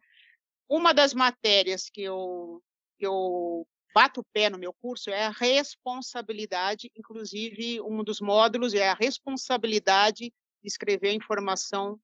[0.68, 2.62] Uma das matérias que eu,
[2.96, 8.74] que eu bato o pé no meu curso é a responsabilidade, inclusive um dos módulos
[8.74, 11.98] é a responsabilidade de escrever a informação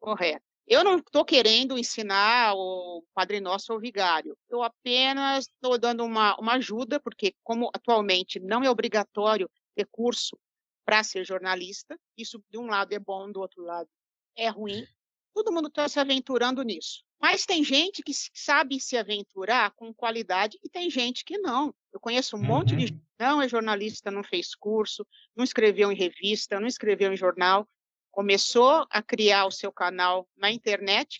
[0.00, 0.42] correta.
[0.66, 4.34] Eu não estou querendo ensinar o Padre Nosso ou o Vigário.
[4.48, 10.38] Eu apenas estou dando uma, uma ajuda, porque como atualmente não é obrigatório ter curso
[10.86, 13.88] para ser jornalista, isso de um lado é bom, do outro lado
[14.36, 14.86] é ruim.
[15.34, 17.02] Todo mundo está se aventurando nisso.
[17.20, 21.74] Mas tem gente que sabe se aventurar com qualidade e tem gente que não.
[21.92, 22.46] Eu conheço um uhum.
[22.46, 23.00] monte de uhum.
[23.18, 27.68] não é jornalista, não fez curso, não escreveu em revista, não escreveu em jornal,
[28.10, 31.18] começou a criar o seu canal na internet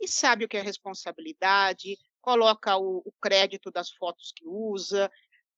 [0.00, 5.10] e sabe o que é responsabilidade, coloca o, o crédito das fotos que usa,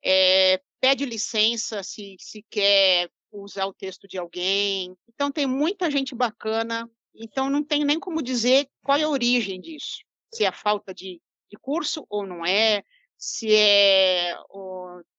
[0.05, 4.97] é, pede licença se, se quer usar o texto de alguém.
[5.09, 6.88] Então, tem muita gente bacana.
[7.14, 9.98] Então, não tem nem como dizer qual é a origem disso.
[10.33, 12.83] Se é a falta de, de curso ou não é,
[13.16, 14.35] se é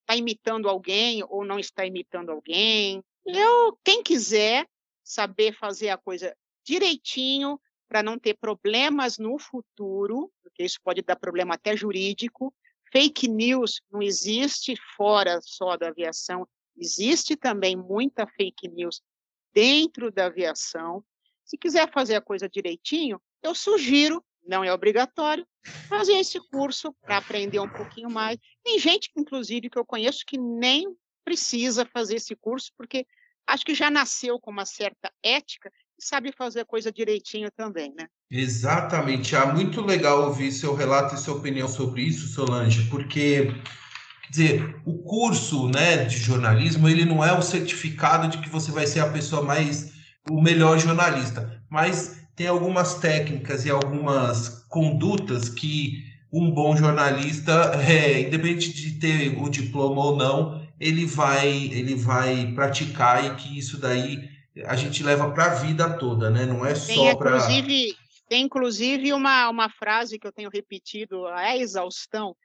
[0.06, 3.04] está imitando alguém ou não está imitando alguém.
[3.26, 4.68] Eu, quem quiser,
[5.04, 11.16] saber fazer a coisa direitinho para não ter problemas no futuro, porque isso pode dar
[11.16, 12.54] problema até jurídico.
[12.92, 19.02] Fake news não existe fora só da aviação, existe também muita fake news
[19.54, 21.04] dentro da aviação.
[21.46, 25.46] Se quiser fazer a coisa direitinho, eu sugiro, não é obrigatório,
[25.88, 28.38] fazer esse curso para aprender um pouquinho mais.
[28.64, 30.88] Tem gente, inclusive, que eu conheço que nem
[31.24, 33.06] precisa fazer esse curso, porque
[33.48, 37.94] acho que já nasceu com uma certa ética e sabe fazer a coisa direitinho também,
[37.96, 38.08] né?
[38.30, 39.36] Exatamente.
[39.36, 43.52] É muito legal ouvir seu relato e sua opinião sobre isso, Solange, porque
[44.24, 48.72] quer dizer, o curso, né, de jornalismo, ele não é o certificado de que você
[48.72, 49.95] vai ser a pessoa mais
[50.30, 58.22] o melhor jornalista, mas tem algumas técnicas e algumas condutas que um bom jornalista, é,
[58.22, 63.80] independente de ter o diploma ou não, ele vai ele vai praticar e que isso
[63.80, 64.30] daí
[64.66, 66.46] a gente leva para a vida toda, né?
[66.46, 67.38] Não é só para
[68.28, 72.36] tem inclusive uma, uma frase que eu tenho repetido a exaustão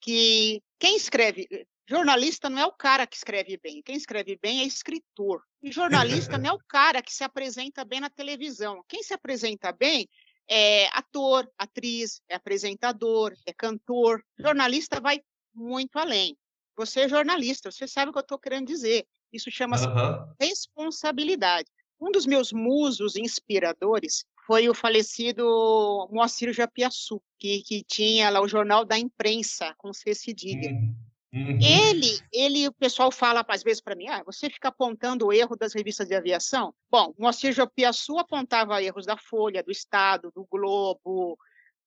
[0.00, 1.46] que quem escreve
[1.88, 5.42] jornalista não é o cara que escreve bem, quem escreve bem é escritor.
[5.62, 8.84] E jornalista não é o cara que se apresenta bem na televisão.
[8.86, 10.06] Quem se apresenta bem
[10.48, 14.22] é ator, atriz, é apresentador, é cantor.
[14.38, 15.20] Jornalista vai
[15.54, 16.36] muito além.
[16.76, 19.06] Você é jornalista, você sabe o que eu estou querendo dizer.
[19.32, 20.34] Isso chama-se uhum.
[20.40, 21.68] responsabilidade.
[22.00, 28.48] Um dos meus musos inspiradores foi o falecido Moacir Japiaçu, que, que tinha lá o
[28.48, 30.70] Jornal da Imprensa, com C cedilha.
[30.70, 30.94] Uhum.
[31.32, 31.58] Uhum.
[31.60, 35.56] Ele, ele, o pessoal fala às vezes para mim, ah, você fica apontando o erro
[35.56, 36.74] das revistas de aviação?
[36.90, 41.38] Bom, Moacir Japiaçu apontava erros da Folha, do Estado, do Globo,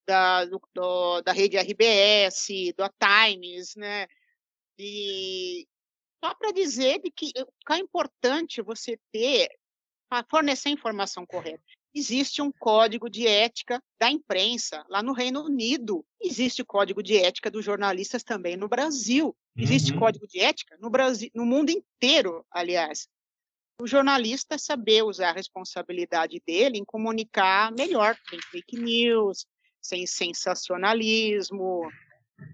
[0.05, 4.07] da, do, do, da rede RBS, do Times, né?
[4.77, 5.67] E
[6.23, 7.31] só para dizer de que
[7.69, 9.49] é importante você ter,
[10.29, 11.63] fornecer a informação correta.
[11.93, 16.05] Existe um código de ética da imprensa lá no Reino Unido.
[16.21, 19.35] Existe o código de ética dos jornalistas também no Brasil.
[19.57, 19.99] Existe uhum.
[19.99, 23.07] código de ética no Brasil, no mundo inteiro, aliás.
[23.81, 29.45] O jornalista saber usar a responsabilidade dele em comunicar melhor, sem fake news,
[29.81, 31.89] sem sensacionalismo,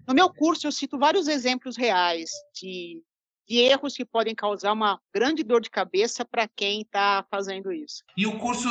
[0.06, 3.02] no meu curso, eu cito vários exemplos reais de,
[3.48, 8.04] de erros que podem causar uma grande dor de cabeça para quem está fazendo isso.
[8.16, 8.68] E o curso,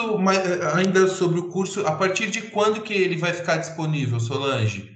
[0.76, 4.96] ainda sobre o curso, a partir de quando que ele vai ficar disponível, Solange?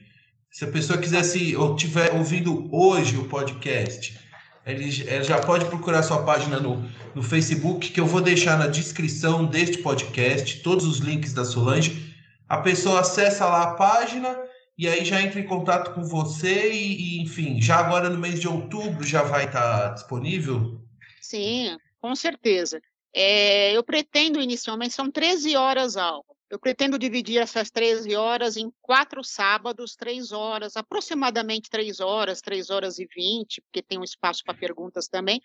[0.52, 4.20] Se a pessoa quisesse ou tiver ouvindo hoje o podcast,
[4.66, 8.68] ele, ele já pode procurar sua página no, no Facebook, que eu vou deixar na
[8.68, 12.14] descrição deste podcast, todos os links da Solange.
[12.48, 14.38] A pessoa acessa lá a página
[14.82, 18.40] e aí já entra em contato com você e, e enfim, já agora no mês
[18.40, 20.82] de outubro já vai estar tá disponível?
[21.22, 22.82] Sim, com certeza.
[23.14, 26.24] É, eu pretendo inicialmente, são 13 horas aula.
[26.50, 32.72] Eu pretendo dividir essas 13 horas em quatro sábados, três horas, aproximadamente três horas, três
[32.72, 35.40] horas e vinte, porque tem um espaço para perguntas também,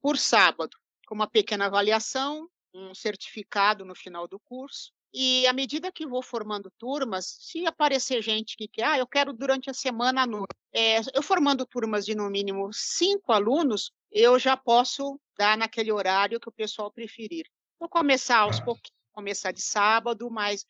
[0.00, 0.74] por sábado,
[1.06, 6.22] com uma pequena avaliação, um certificado no final do curso, e à medida que vou
[6.22, 11.00] formando turmas, se aparecer gente que quer, ah, eu quero durante a semana noite, é,
[11.14, 16.48] eu formando turmas de no mínimo cinco alunos, eu já posso dar naquele horário que
[16.48, 17.44] o pessoal preferir.
[17.78, 20.64] Vou começar aos pouquinhos, começar de sábado, mas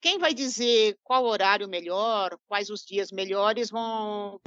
[0.00, 4.40] quem vai dizer qual horário melhor, quais os dias melhores vão.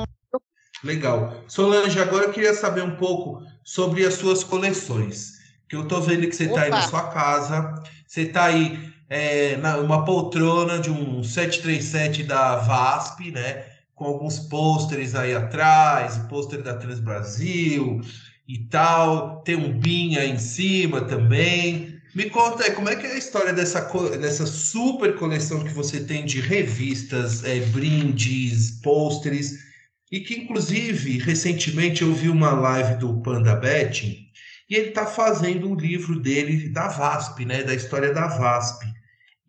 [0.83, 1.43] Legal.
[1.47, 5.37] Solange, agora eu queria saber um pouco sobre as suas coleções.
[5.69, 7.73] Que eu estou vendo que você está aí na sua casa,
[8.05, 13.65] você está aí é, na, uma poltrona de um 737 da VASP, né?
[13.95, 18.01] Com alguns pôsteres aí atrás, pôster da Trans Brasil
[18.47, 19.41] e tal.
[19.41, 21.97] Tem um BIM aí em cima também.
[22.13, 23.81] Me conta aí, como é que é a história dessa,
[24.19, 29.67] dessa super coleção que você tem de revistas, é, brindes, pôsteres,
[30.11, 34.27] e que inclusive recentemente eu vi uma live do Panda Betting
[34.69, 38.85] e ele está fazendo um livro dele da VASP, né, da história da VASP.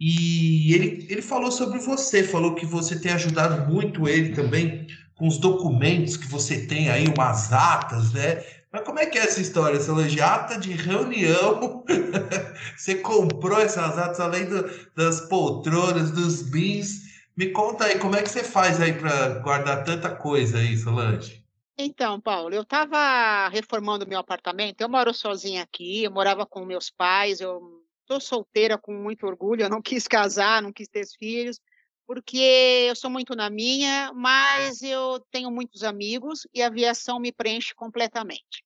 [0.01, 4.86] E ele, ele falou sobre você, falou que você tem ajudado muito ele também
[5.16, 8.44] com os documentos que você tem aí, umas atas, né?
[8.72, 10.20] Mas como é que é essa história, Solange?
[10.20, 11.84] Ata de reunião,
[12.76, 17.09] você comprou essas atas além do, das poltronas, dos bins.
[17.36, 21.44] Me conta aí, como é que você faz aí para guardar tanta coisa aí, Solange?
[21.76, 26.90] Então, Paulo, eu estava reformando meu apartamento, eu moro sozinha aqui, eu morava com meus
[26.90, 27.78] pais, eu
[28.09, 31.61] Estou solteira com muito orgulho, eu não quis casar, não quis ter filhos,
[32.06, 37.30] porque eu sou muito na minha, mas eu tenho muitos amigos e a aviação me
[37.30, 38.64] preenche completamente.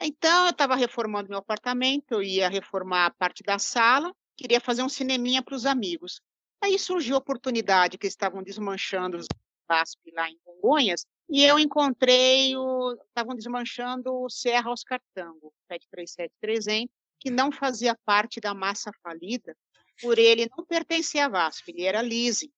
[0.00, 4.82] Então, eu estava reformando meu apartamento, eu ia reformar a parte da sala, queria fazer
[4.82, 6.20] um cineminha para os amigos.
[6.60, 9.26] Aí surgiu a oportunidade que estavam desmanchando os
[9.68, 16.88] VASP lá em Congonhas, e eu encontrei, o, estavam desmanchando o Serra Oscar Tango, 737-300,
[17.26, 19.56] que não fazia parte da massa falida,
[20.00, 22.52] por ele não pertencer à VASP, ele era leasing.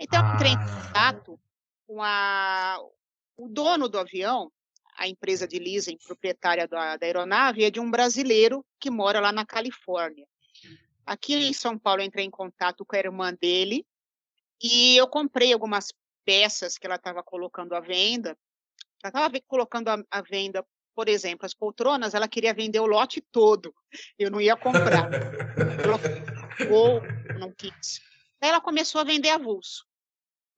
[0.00, 0.82] Então, eu entrei em ah.
[0.82, 1.40] contato
[1.86, 2.76] com a,
[3.36, 4.50] o dono do avião,
[4.98, 9.30] a empresa de leasing proprietária da, da aeronave, é de um brasileiro que mora lá
[9.30, 10.26] na Califórnia.
[11.06, 13.86] Aqui em São Paulo, entrei em contato com a irmã dele
[14.60, 18.36] e eu comprei algumas peças que ela estava colocando à venda.
[19.04, 23.74] Ela estava colocando à venda por exemplo, as poltronas, ela queria vender o lote todo.
[24.18, 25.08] Eu não ia comprar.
[26.68, 27.02] Ou
[27.38, 28.00] não quis.
[28.40, 29.84] Daí ela começou a vender avulso.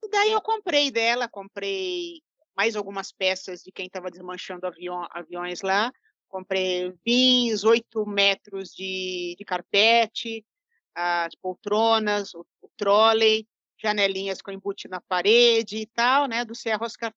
[0.03, 2.23] E daí eu comprei dela, comprei
[2.57, 5.93] mais algumas peças de quem estava desmanchando avião, aviões lá.
[6.29, 10.45] Comprei bins, oito metros de, de carpete,
[10.95, 13.47] as poltronas, o, o trolley,
[13.79, 17.15] janelinhas com embute na parede e tal, né, do Serra Oscar.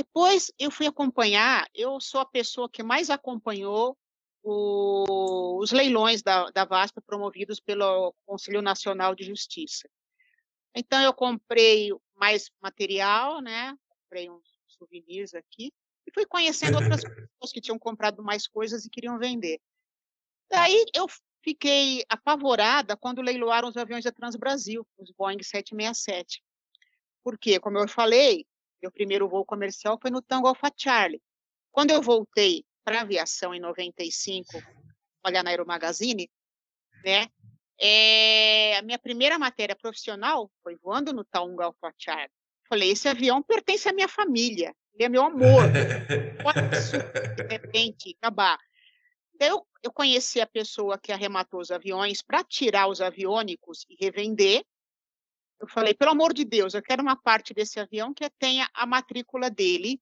[0.00, 3.98] Depois eu fui acompanhar, eu sou a pessoa que mais acompanhou
[4.42, 9.86] o, os leilões da, da VASP promovidos pelo Conselho Nacional de Justiça.
[10.74, 13.76] Então, eu comprei mais material, né?
[13.86, 15.70] Comprei uns souvenirs aqui
[16.06, 19.60] e fui conhecendo outras pessoas que tinham comprado mais coisas e queriam vender.
[20.48, 21.06] Daí eu
[21.44, 26.42] fiquei apavorada quando leiloaram os aviões da Transbrasil, os Boeing 767.
[27.22, 28.46] Porque, como eu falei,
[28.82, 31.22] meu primeiro voo comercial foi no Tango Alpha Charlie.
[31.70, 34.62] Quando eu voltei para a aviação em 95,
[35.24, 36.30] olhar na Aeromagazine,
[37.04, 37.26] né?
[37.82, 42.30] É, a minha primeira matéria profissional foi voando no Tango Alpha Charlie.
[42.68, 45.62] Falei, esse avião pertence à minha família, ele é meu amor.
[46.42, 46.60] Pode
[47.36, 48.58] de repente acabar.
[49.40, 54.62] Eu, eu conheci a pessoa que arrematou os aviões para tirar os aviônicos e revender,
[55.60, 58.86] eu falei, pelo amor de Deus, eu quero uma parte desse avião que tenha a
[58.86, 60.00] matrícula dele,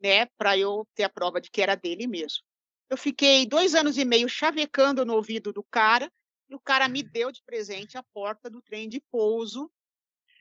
[0.00, 2.42] né, para eu ter a prova de que era dele mesmo.
[2.90, 6.12] Eu fiquei dois anos e meio chavecando no ouvido do cara,
[6.48, 9.70] e o cara me deu de presente a porta do trem de pouso.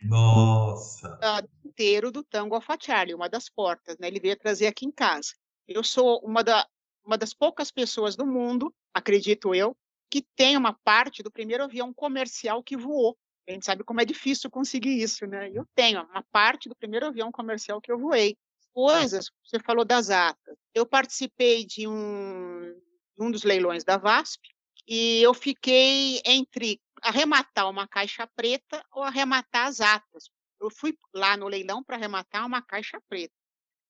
[0.02, 1.18] Nossa!
[1.66, 4.08] inteiro do Tango Alpha Charlie, uma das portas, né?
[4.08, 5.34] Ele veio trazer aqui em casa.
[5.68, 6.68] Eu sou uma, da,
[7.04, 9.76] uma das poucas pessoas do mundo, acredito eu,
[10.10, 13.18] que tem uma parte do primeiro avião comercial que voou.
[13.48, 15.50] A gente sabe como é difícil conseguir isso, né?
[15.54, 18.36] Eu tenho uma parte do primeiro avião comercial que eu voei.
[18.74, 20.58] Coisas, você falou das atas.
[20.74, 22.80] Eu participei de um,
[23.18, 24.50] um dos leilões da VASP
[24.86, 30.30] e eu fiquei entre arrematar uma caixa preta ou arrematar as atas.
[30.60, 33.34] Eu fui lá no leilão para arrematar uma caixa preta.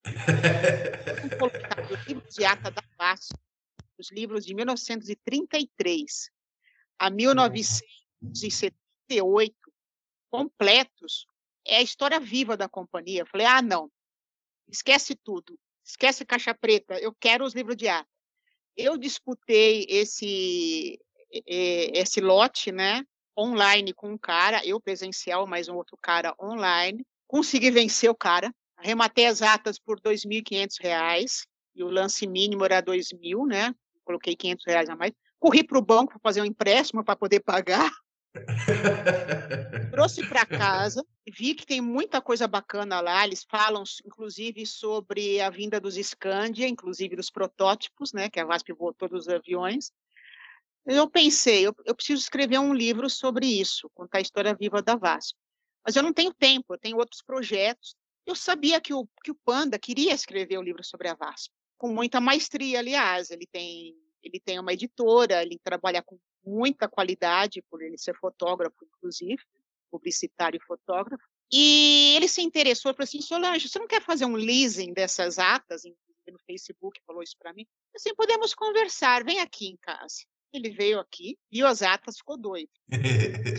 [1.39, 3.33] colocar os livros de ata da VASP,
[3.97, 6.29] os livros de 1933
[6.99, 9.55] a 1970 38
[10.29, 11.25] completos
[11.65, 13.21] é a história viva da companhia.
[13.21, 13.91] Eu falei, ah, não,
[14.67, 18.07] esquece tudo, esquece caixa preta, eu quero os livros de ata.
[18.75, 20.99] Eu disputei esse,
[21.45, 23.03] esse lote, né,
[23.37, 28.53] online com um cara, eu presencial, mais um outro cara online, consegui vencer o cara,
[28.77, 34.35] arrematei as atas por R$ 2.500, e o lance mínimo era R$ 2.000, né, coloquei
[34.35, 37.91] 500 reais a mais, corri para o banco para fazer um empréstimo para poder pagar,
[39.91, 43.25] Trouxe para casa, vi que tem muita coisa bacana lá.
[43.25, 48.29] Eles falam, inclusive, sobre a vinda dos Scandia, inclusive dos protótipos, né?
[48.29, 49.91] Que a VASP voou todos os aviões.
[50.85, 54.95] Eu pensei, eu, eu preciso escrever um livro sobre isso, contar a história viva da
[54.95, 55.35] VASP.
[55.85, 57.95] Mas eu não tenho tempo, eu tenho outros projetos.
[58.25, 61.89] Eu sabia que o, que o Panda queria escrever um livro sobre a VASP, com
[61.89, 63.31] muita maestria, aliás.
[63.31, 68.75] Ele tem, ele tem uma editora, ele trabalha com muita qualidade, por ele ser fotógrafo,
[68.85, 69.41] inclusive,
[69.91, 71.23] publicitário e fotógrafo.
[71.51, 75.83] E ele se interessou, falou assim, Solange, você não quer fazer um leasing dessas atas?
[76.27, 77.65] No Facebook falou isso para mim.
[77.95, 80.25] Assim, podemos conversar, vem aqui em casa.
[80.53, 82.69] Ele veio aqui, viu as atas, ficou doido.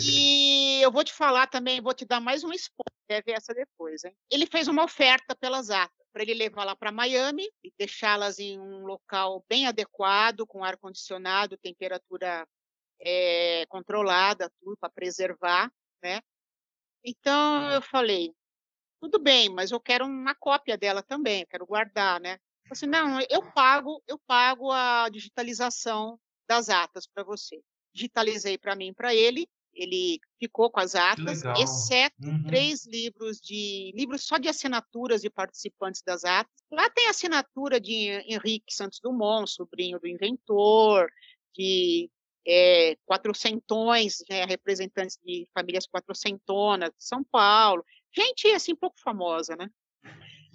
[0.02, 4.04] e eu vou te falar também, vou te dar mais um spoiler, deve essa depois,
[4.04, 4.16] hein?
[4.30, 8.58] Ele fez uma oferta pelas atas para ele levar lá para Miami e deixá-las em
[8.58, 12.46] um local bem adequado, com ar condicionado, temperatura
[13.00, 15.70] é, controlada, tudo para preservar,
[16.02, 16.20] né?
[17.04, 18.34] Então eu falei,
[19.00, 22.38] tudo bem, mas eu quero uma cópia dela também, eu quero guardar, né?
[22.64, 26.18] Eu assim, não, eu pago, eu pago a digitalização
[26.48, 27.60] das atas para você.
[27.94, 32.44] Digitalizei para mim, para ele, ele ficou com as atas, exceto uhum.
[32.44, 36.52] três livros de livros só de assinaturas de participantes das atas.
[36.70, 41.08] Lá tem assinatura de Henrique Santos Dumont, sobrinho do inventor,
[41.54, 42.10] de
[42.46, 47.84] é, quatrocentões, né, representantes de famílias quatrocentonas de São Paulo,
[48.14, 49.68] gente assim pouco famosa, né?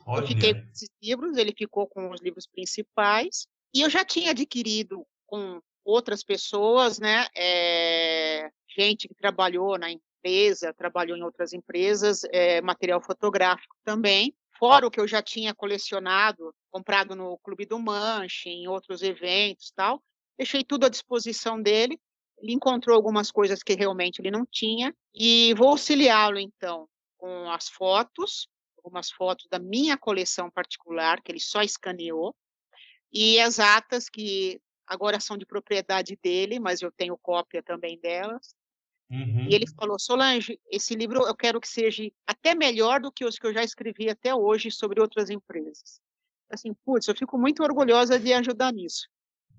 [0.06, 0.24] Olha.
[0.24, 4.32] Eu fiquei com esses livros, ele ficou com os livros principais e eu já tinha
[4.32, 12.22] adquirido com outras pessoas, né, é, gente que trabalhou na empresa, trabalhou em outras empresas,
[12.32, 17.78] é, material fotográfico também, fora o que eu já tinha colecionado, comprado no Clube do
[17.80, 20.02] Manche, em outros eventos tal,
[20.38, 22.00] deixei tudo à disposição dele.
[22.40, 24.94] Ele encontrou algumas coisas que realmente ele não tinha.
[25.14, 31.40] E vou auxiliá-lo então com as fotos, algumas fotos da minha coleção particular que ele
[31.40, 32.36] só escaneou
[33.14, 38.56] e as atas que agora são de propriedade dele, mas eu tenho cópia também delas.
[39.10, 39.48] Uhum.
[39.50, 43.38] E ele falou: Solange, esse livro eu quero que seja até melhor do que os
[43.38, 46.02] que eu já escrevi até hoje sobre outras empresas.
[46.50, 49.08] Assim, putz, eu fico muito orgulhosa de ajudar nisso.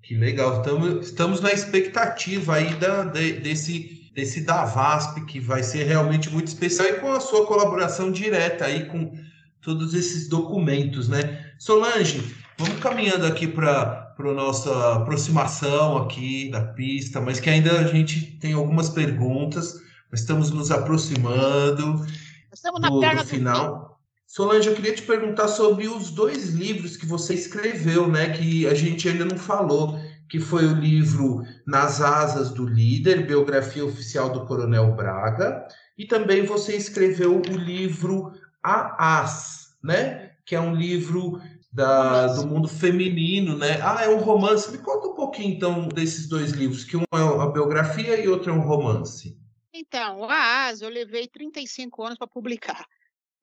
[0.01, 0.59] Que legal.
[0.59, 6.29] Estamos, estamos na expectativa aí da, de, desse, desse da VASP, que vai ser realmente
[6.29, 9.13] muito especial, e com a sua colaboração direta aí com
[9.61, 11.55] todos esses documentos, né?
[11.57, 17.87] Solange, vamos caminhando aqui para a nossa aproximação aqui da pista, mas que ainda a
[17.87, 19.81] gente tem algumas perguntas,
[20.13, 22.05] estamos nos aproximando
[22.53, 23.99] estamos do, do final.
[24.25, 28.29] Solange, eu queria te perguntar sobre os dois livros que você escreveu, né?
[28.29, 33.85] Que a gente ainda não falou, que foi o livro Nas Asas do Líder, biografia
[33.85, 40.31] oficial do Coronel Braga, e também você escreveu o livro A As, né?
[40.45, 41.39] Que é um livro
[41.75, 43.81] da, do mundo feminino, né?
[43.83, 44.71] Ah, é um romance.
[44.71, 48.49] Me conta um pouquinho então desses dois livros, que um é a biografia e outro
[48.49, 49.37] é um romance.
[49.73, 52.85] Então, a As eu levei 35 anos para publicar.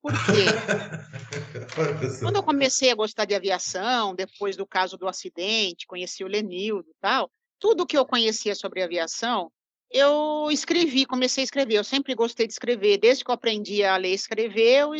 [0.01, 0.45] Por quê?
[2.21, 6.89] Quando eu comecei a gostar de aviação, depois do caso do acidente, conheci o Lenildo
[6.89, 7.29] e tal,
[7.59, 9.51] tudo que eu conhecia sobre aviação,
[9.91, 11.75] eu escrevi, comecei a escrever.
[11.75, 12.97] Eu sempre gostei de escrever.
[12.97, 14.91] Desde que eu aprendi a ler e escrever, eu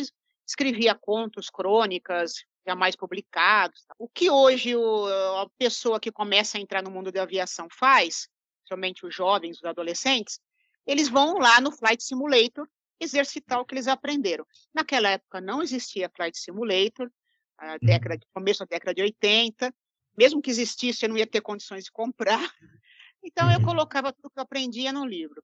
[0.48, 3.86] escrevia contos, crônicas, jamais publicados.
[3.98, 5.06] O que hoje o,
[5.42, 8.28] a pessoa que começa a entrar no mundo da aviação faz,
[8.66, 10.40] somente os jovens, os adolescentes,
[10.86, 12.68] eles vão lá no Flight Simulator
[13.00, 14.46] exercitar o que eles aprenderam.
[14.74, 17.12] Naquela época não existia Flight Simulator,
[17.58, 19.74] a década, começo da década de 80.
[20.18, 22.40] Mesmo que existisse, eu não ia ter condições de comprar.
[23.26, 23.64] Então, eu uhum.
[23.64, 25.42] colocava tudo que eu aprendia no livro.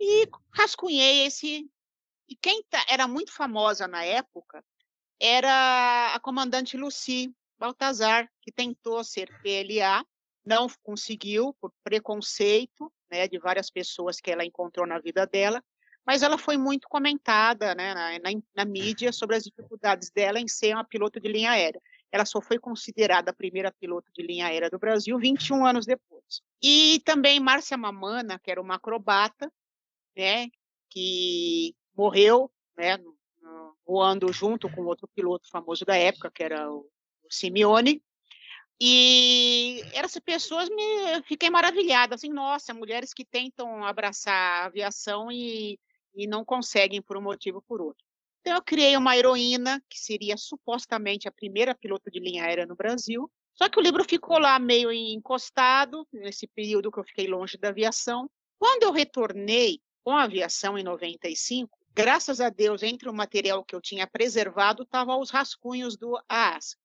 [0.00, 1.70] E rascunhei esse.
[2.26, 4.64] E quem tá, era muito famosa na época
[5.20, 10.04] era a comandante Lucy Baltazar, que tentou ser PLA,
[10.44, 15.62] não conseguiu, por preconceito né, de várias pessoas que ela encontrou na vida dela,
[16.06, 20.48] mas ela foi muito comentada né, na, na, na, mídia sobre as dificuldades dela em
[20.48, 21.80] ser uma piloto de linha aérea.
[22.12, 26.42] Ela só foi considerada a primeira piloto de linha aérea do Brasil 21 anos depois.
[26.62, 29.50] E também Márcia Mamana, que era uma acrobata,
[30.16, 30.48] né,
[30.90, 32.98] que morreu né,
[33.86, 36.88] voando junto com outro piloto famoso da época, que era o,
[37.30, 38.02] Simeone,
[38.80, 45.78] e essas pessoas me fiquei maravilhada, assim, nossa, mulheres que tentam abraçar a aviação e,
[46.14, 48.04] e não conseguem por um motivo ou por outro.
[48.40, 52.76] Então eu criei uma heroína que seria supostamente a primeira piloto de linha aérea no
[52.76, 53.30] Brasil.
[53.54, 57.68] Só que o livro ficou lá meio encostado nesse período que eu fiquei longe da
[57.68, 58.28] aviação.
[58.58, 63.74] Quando eu retornei com a aviação em 95, graças a Deus, entre o material que
[63.74, 66.76] eu tinha preservado, estavam os rascunhos do AAS.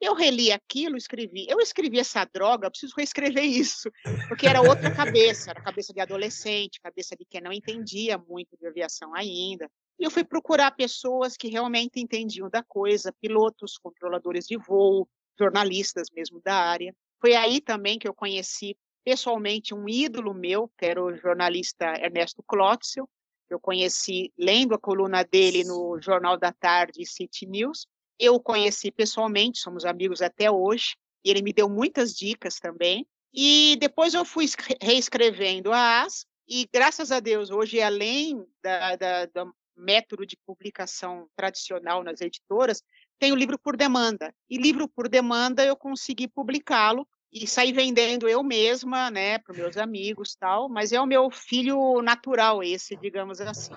[0.00, 1.46] Eu reli aquilo, escrevi.
[1.48, 3.90] Eu escrevi essa droga, preciso reescrever isso,
[4.28, 8.66] porque era outra cabeça, era cabeça de adolescente, cabeça de quem não entendia muito de
[8.66, 9.70] aviação ainda.
[9.98, 15.08] E eu fui procurar pessoas que realmente entendiam da coisa, pilotos, controladores de voo,
[15.38, 16.94] jornalistas mesmo da área.
[17.20, 22.42] Foi aí também que eu conheci pessoalmente um ídolo meu, que era o jornalista Ernesto
[22.42, 23.08] Klotzel.
[23.50, 27.86] Eu conheci lendo a coluna dele no Jornal da Tarde City News
[28.18, 33.06] eu o conheci pessoalmente, somos amigos até hoje, e ele me deu muitas dicas também.
[33.32, 34.46] E depois eu fui
[34.80, 41.28] reescrevendo a AS, e graças a Deus, hoje, além da, da, do método de publicação
[41.34, 42.82] tradicional nas editoras,
[43.18, 44.32] tem o livro por demanda.
[44.48, 49.76] E livro por demanda eu consegui publicá-lo e sair vendendo eu mesma, né, para meus
[49.76, 53.74] amigos tal, mas é o meu filho natural esse, digamos assim.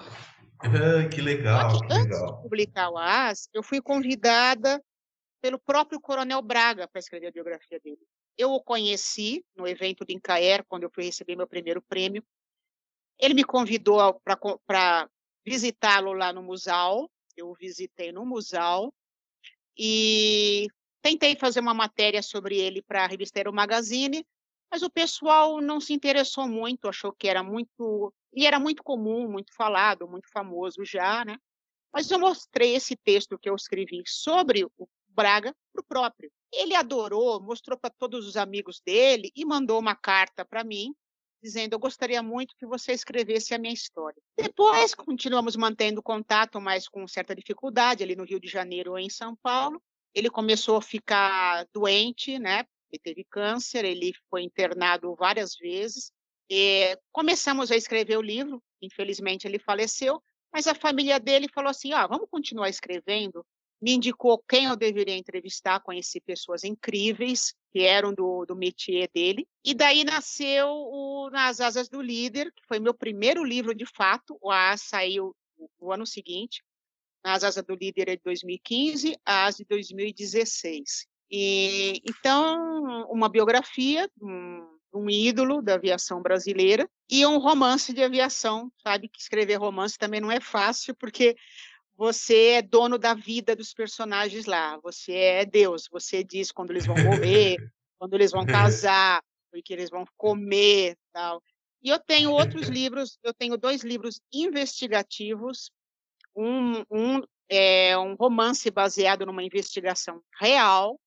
[0.60, 2.36] Ah, que legal, que antes legal.
[2.36, 4.80] de publicar o AS, eu fui convidada
[5.42, 8.02] pelo próprio Coronel Braga para escrever a biografia dele.
[8.38, 12.24] Eu o conheci no evento do Incaer, quando eu fui receber meu primeiro prêmio.
[13.20, 14.22] Ele me convidou
[14.68, 15.10] para
[15.44, 17.10] visitá-lo lá no Musal.
[17.36, 18.94] Eu o visitei no Musal
[19.76, 20.68] e
[21.08, 24.26] tentei fazer uma matéria sobre ele para a revista Aero Magazine,
[24.70, 29.32] mas o pessoal não se interessou muito, achou que era muito e era muito comum,
[29.32, 31.38] muito falado, muito famoso já, né?
[31.94, 36.30] Mas eu mostrei esse texto que eu escrevi sobre o Braga para o próprio.
[36.52, 40.94] Ele adorou, mostrou para todos os amigos dele e mandou uma carta para mim,
[41.42, 44.22] dizendo: Eu gostaria muito que você escrevesse a minha história.
[44.38, 49.10] Depois, continuamos mantendo contato, mas com certa dificuldade, ali no Rio de Janeiro ou em
[49.10, 49.82] São Paulo.
[50.18, 52.66] Ele começou a ficar doente, né?
[52.92, 56.12] Ele teve câncer, ele foi internado várias vezes.
[56.50, 60.20] E começamos a escrever o livro, infelizmente ele faleceu,
[60.52, 63.46] mas a família dele falou assim: ah, vamos continuar escrevendo.
[63.80, 69.48] Me indicou quem eu deveria entrevistar, conheci pessoas incríveis que eram do, do métier dele.
[69.64, 74.36] E daí nasceu o Nas Asas do Líder, que foi meu primeiro livro de fato.
[74.42, 75.36] O A saiu
[75.80, 76.64] no ano seguinte.
[77.28, 81.06] Nas Asas do Líder é de 2015, a As de 2016.
[81.30, 88.72] E, então, uma biografia, um, um ídolo da aviação brasileira e um romance de aviação,
[88.82, 91.36] sabe que escrever romance também não é fácil porque
[91.98, 96.86] você é dono da vida dos personagens lá, você é Deus, você diz quando eles
[96.86, 97.58] vão morrer,
[98.00, 99.22] quando eles vão casar,
[99.54, 101.44] o que eles vão comer, tal.
[101.84, 105.70] E eu tenho outros livros, eu tenho dois livros investigativos,
[106.38, 111.00] um, um é um romance baseado numa investigação real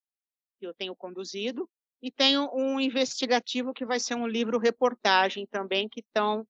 [0.59, 1.69] que eu tenho conduzido
[2.03, 6.47] e tenho um investigativo que vai ser um livro-reportagem também, que estão.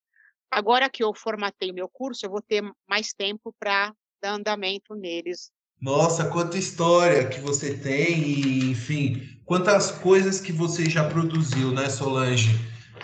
[0.51, 5.51] Agora que eu formatei meu curso, eu vou ter mais tempo para dar andamento neles.
[5.81, 11.89] Nossa, quanta história que você tem e, enfim, quantas coisas que você já produziu, né,
[11.89, 12.51] Solange?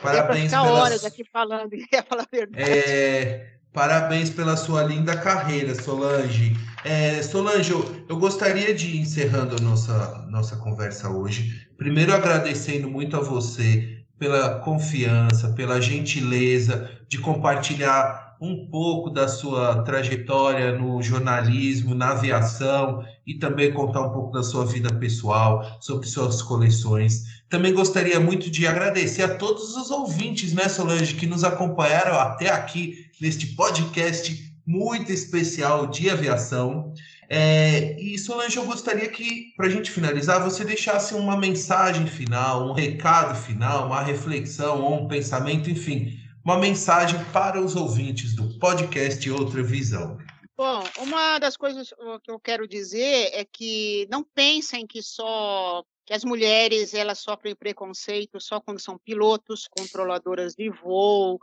[0.03, 0.71] Parabéns pelas...
[0.71, 2.71] horas aqui falando, ia falar a verdade.
[2.71, 6.57] É, Parabéns pela sua linda carreira, Solange.
[6.83, 11.69] É, Solange, eu, eu, gostaria de ir encerrando a nossa, nossa conversa hoje.
[11.77, 19.83] Primeiro, agradecendo muito a você pela confiança, pela gentileza de compartilhar um pouco da sua
[19.83, 26.07] trajetória no jornalismo, na aviação e também contar um pouco da sua vida pessoal, sobre
[26.07, 27.25] suas coleções.
[27.49, 32.51] Também gostaria muito de agradecer a todos os ouvintes, né, Solange, que nos acompanharam até
[32.51, 36.93] aqui neste podcast muito especial de aviação.
[37.29, 42.69] É, e Solange, eu gostaria que, para a gente finalizar, você deixasse uma mensagem final,
[42.69, 48.49] um recado final, uma reflexão ou um pensamento, enfim, uma mensagem para os ouvintes do
[48.61, 50.17] podcast Outra Visão.
[50.57, 51.93] Bom, uma das coisas
[52.23, 57.57] que eu quero dizer é que não pensem que só que as mulheres elas sofrem
[57.57, 61.41] preconceito só quando são pilotos, controladoras de voo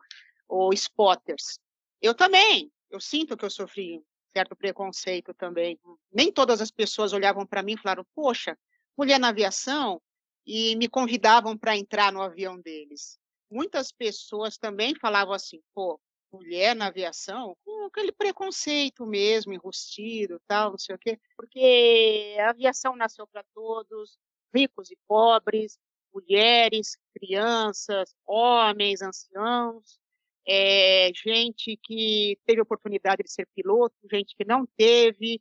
[0.47, 1.59] ou spotters.
[2.01, 4.01] Eu também, eu sinto que eu sofri
[4.31, 5.77] certo preconceito também.
[6.13, 8.57] Nem todas as pessoas olhavam para mim e falaram: "Poxa,
[8.97, 10.01] mulher na aviação",
[10.47, 13.21] e me convidavam para entrar no avião deles.
[13.53, 15.99] Muitas pessoas também falavam assim: "Pô,
[16.31, 22.49] mulher na aviação, com aquele preconceito mesmo, enrustido, tal, não sei o quê, porque a
[22.49, 24.17] aviação nasceu para todos,
[24.53, 25.77] ricos e pobres,
[26.11, 29.99] mulheres, crianças, homens, anciãos,
[30.47, 35.39] é, gente que teve oportunidade de ser piloto, gente que não teve,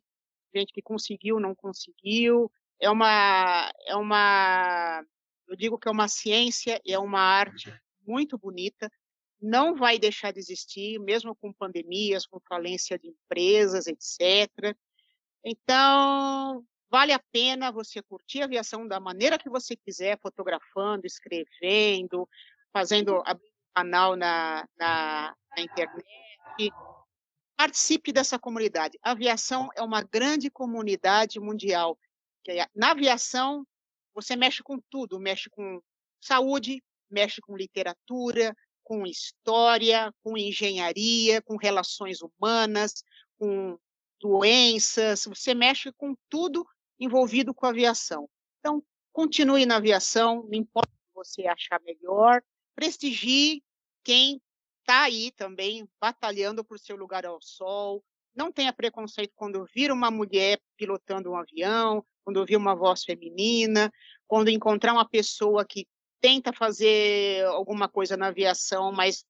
[0.55, 2.51] gente que conseguiu, não conseguiu.
[2.79, 5.03] É uma, é uma,
[5.47, 7.73] eu digo que é uma ciência e é uma arte
[8.05, 8.91] muito bonita
[9.41, 14.73] não vai deixar de existir, mesmo com pandemias, com falência de empresas, etc.
[15.43, 22.27] Então, vale a pena você curtir a aviação da maneira que você quiser, fotografando, escrevendo,
[22.71, 23.21] fazendo
[23.75, 26.05] canal na, na, na internet.
[27.57, 28.97] Participe dessa comunidade.
[29.03, 31.97] A aviação é uma grande comunidade mundial.
[32.73, 33.67] Na aviação,
[34.13, 35.81] você mexe com tudo, mexe com
[36.21, 36.81] saúde,
[37.13, 43.03] mexe com literatura, com história, com engenharia, com relações humanas,
[43.37, 43.77] com
[44.19, 46.65] doenças, você mexe com tudo
[46.99, 48.29] envolvido com aviação.
[48.59, 52.41] Então, continue na aviação, não importa o que você achar melhor,
[52.75, 53.61] prestigie
[54.03, 54.41] quem
[54.79, 58.03] está aí também batalhando por seu lugar ao sol.
[58.35, 63.91] Não tenha preconceito quando vir uma mulher pilotando um avião, quando ouvir uma voz feminina,
[64.27, 65.87] quando encontrar uma pessoa que
[66.23, 69.25] tenta fazer alguma coisa na aviação, mas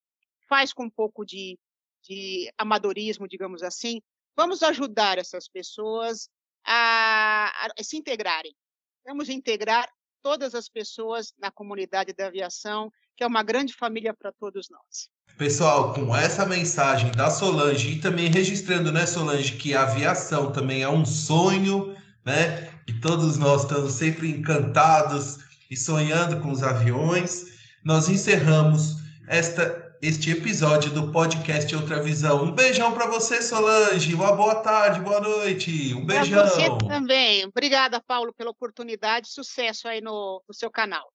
[0.48, 1.58] faz com um pouco de,
[2.08, 4.00] de amadorismo, digamos assim,
[4.38, 6.30] vamos ajudar essas pessoas
[6.64, 8.56] a, a, se integrarem.
[9.04, 9.90] Vamos integrar
[10.22, 15.10] todas as pessoas na comunidade da aviação, que é uma grande família para todos nós.
[15.36, 20.84] Pessoal, com essa mensagem da Solange e também registrando, né, Solange, que a aviação também
[20.84, 22.72] é um sonho, né?
[22.88, 25.40] E todos nós estamos sempre encantados
[25.74, 27.48] e sonhando com os aviões,
[27.84, 28.98] nós encerramos
[29.28, 32.44] esta, este episódio do podcast Outra Visão.
[32.44, 34.14] Um beijão para você, Solange.
[34.14, 35.96] Uma boa tarde, boa noite.
[35.96, 36.44] Um beijão.
[36.44, 37.46] Pra você também.
[37.46, 39.30] Obrigada, Paulo, pela oportunidade.
[39.30, 41.12] Sucesso aí no, no seu canal.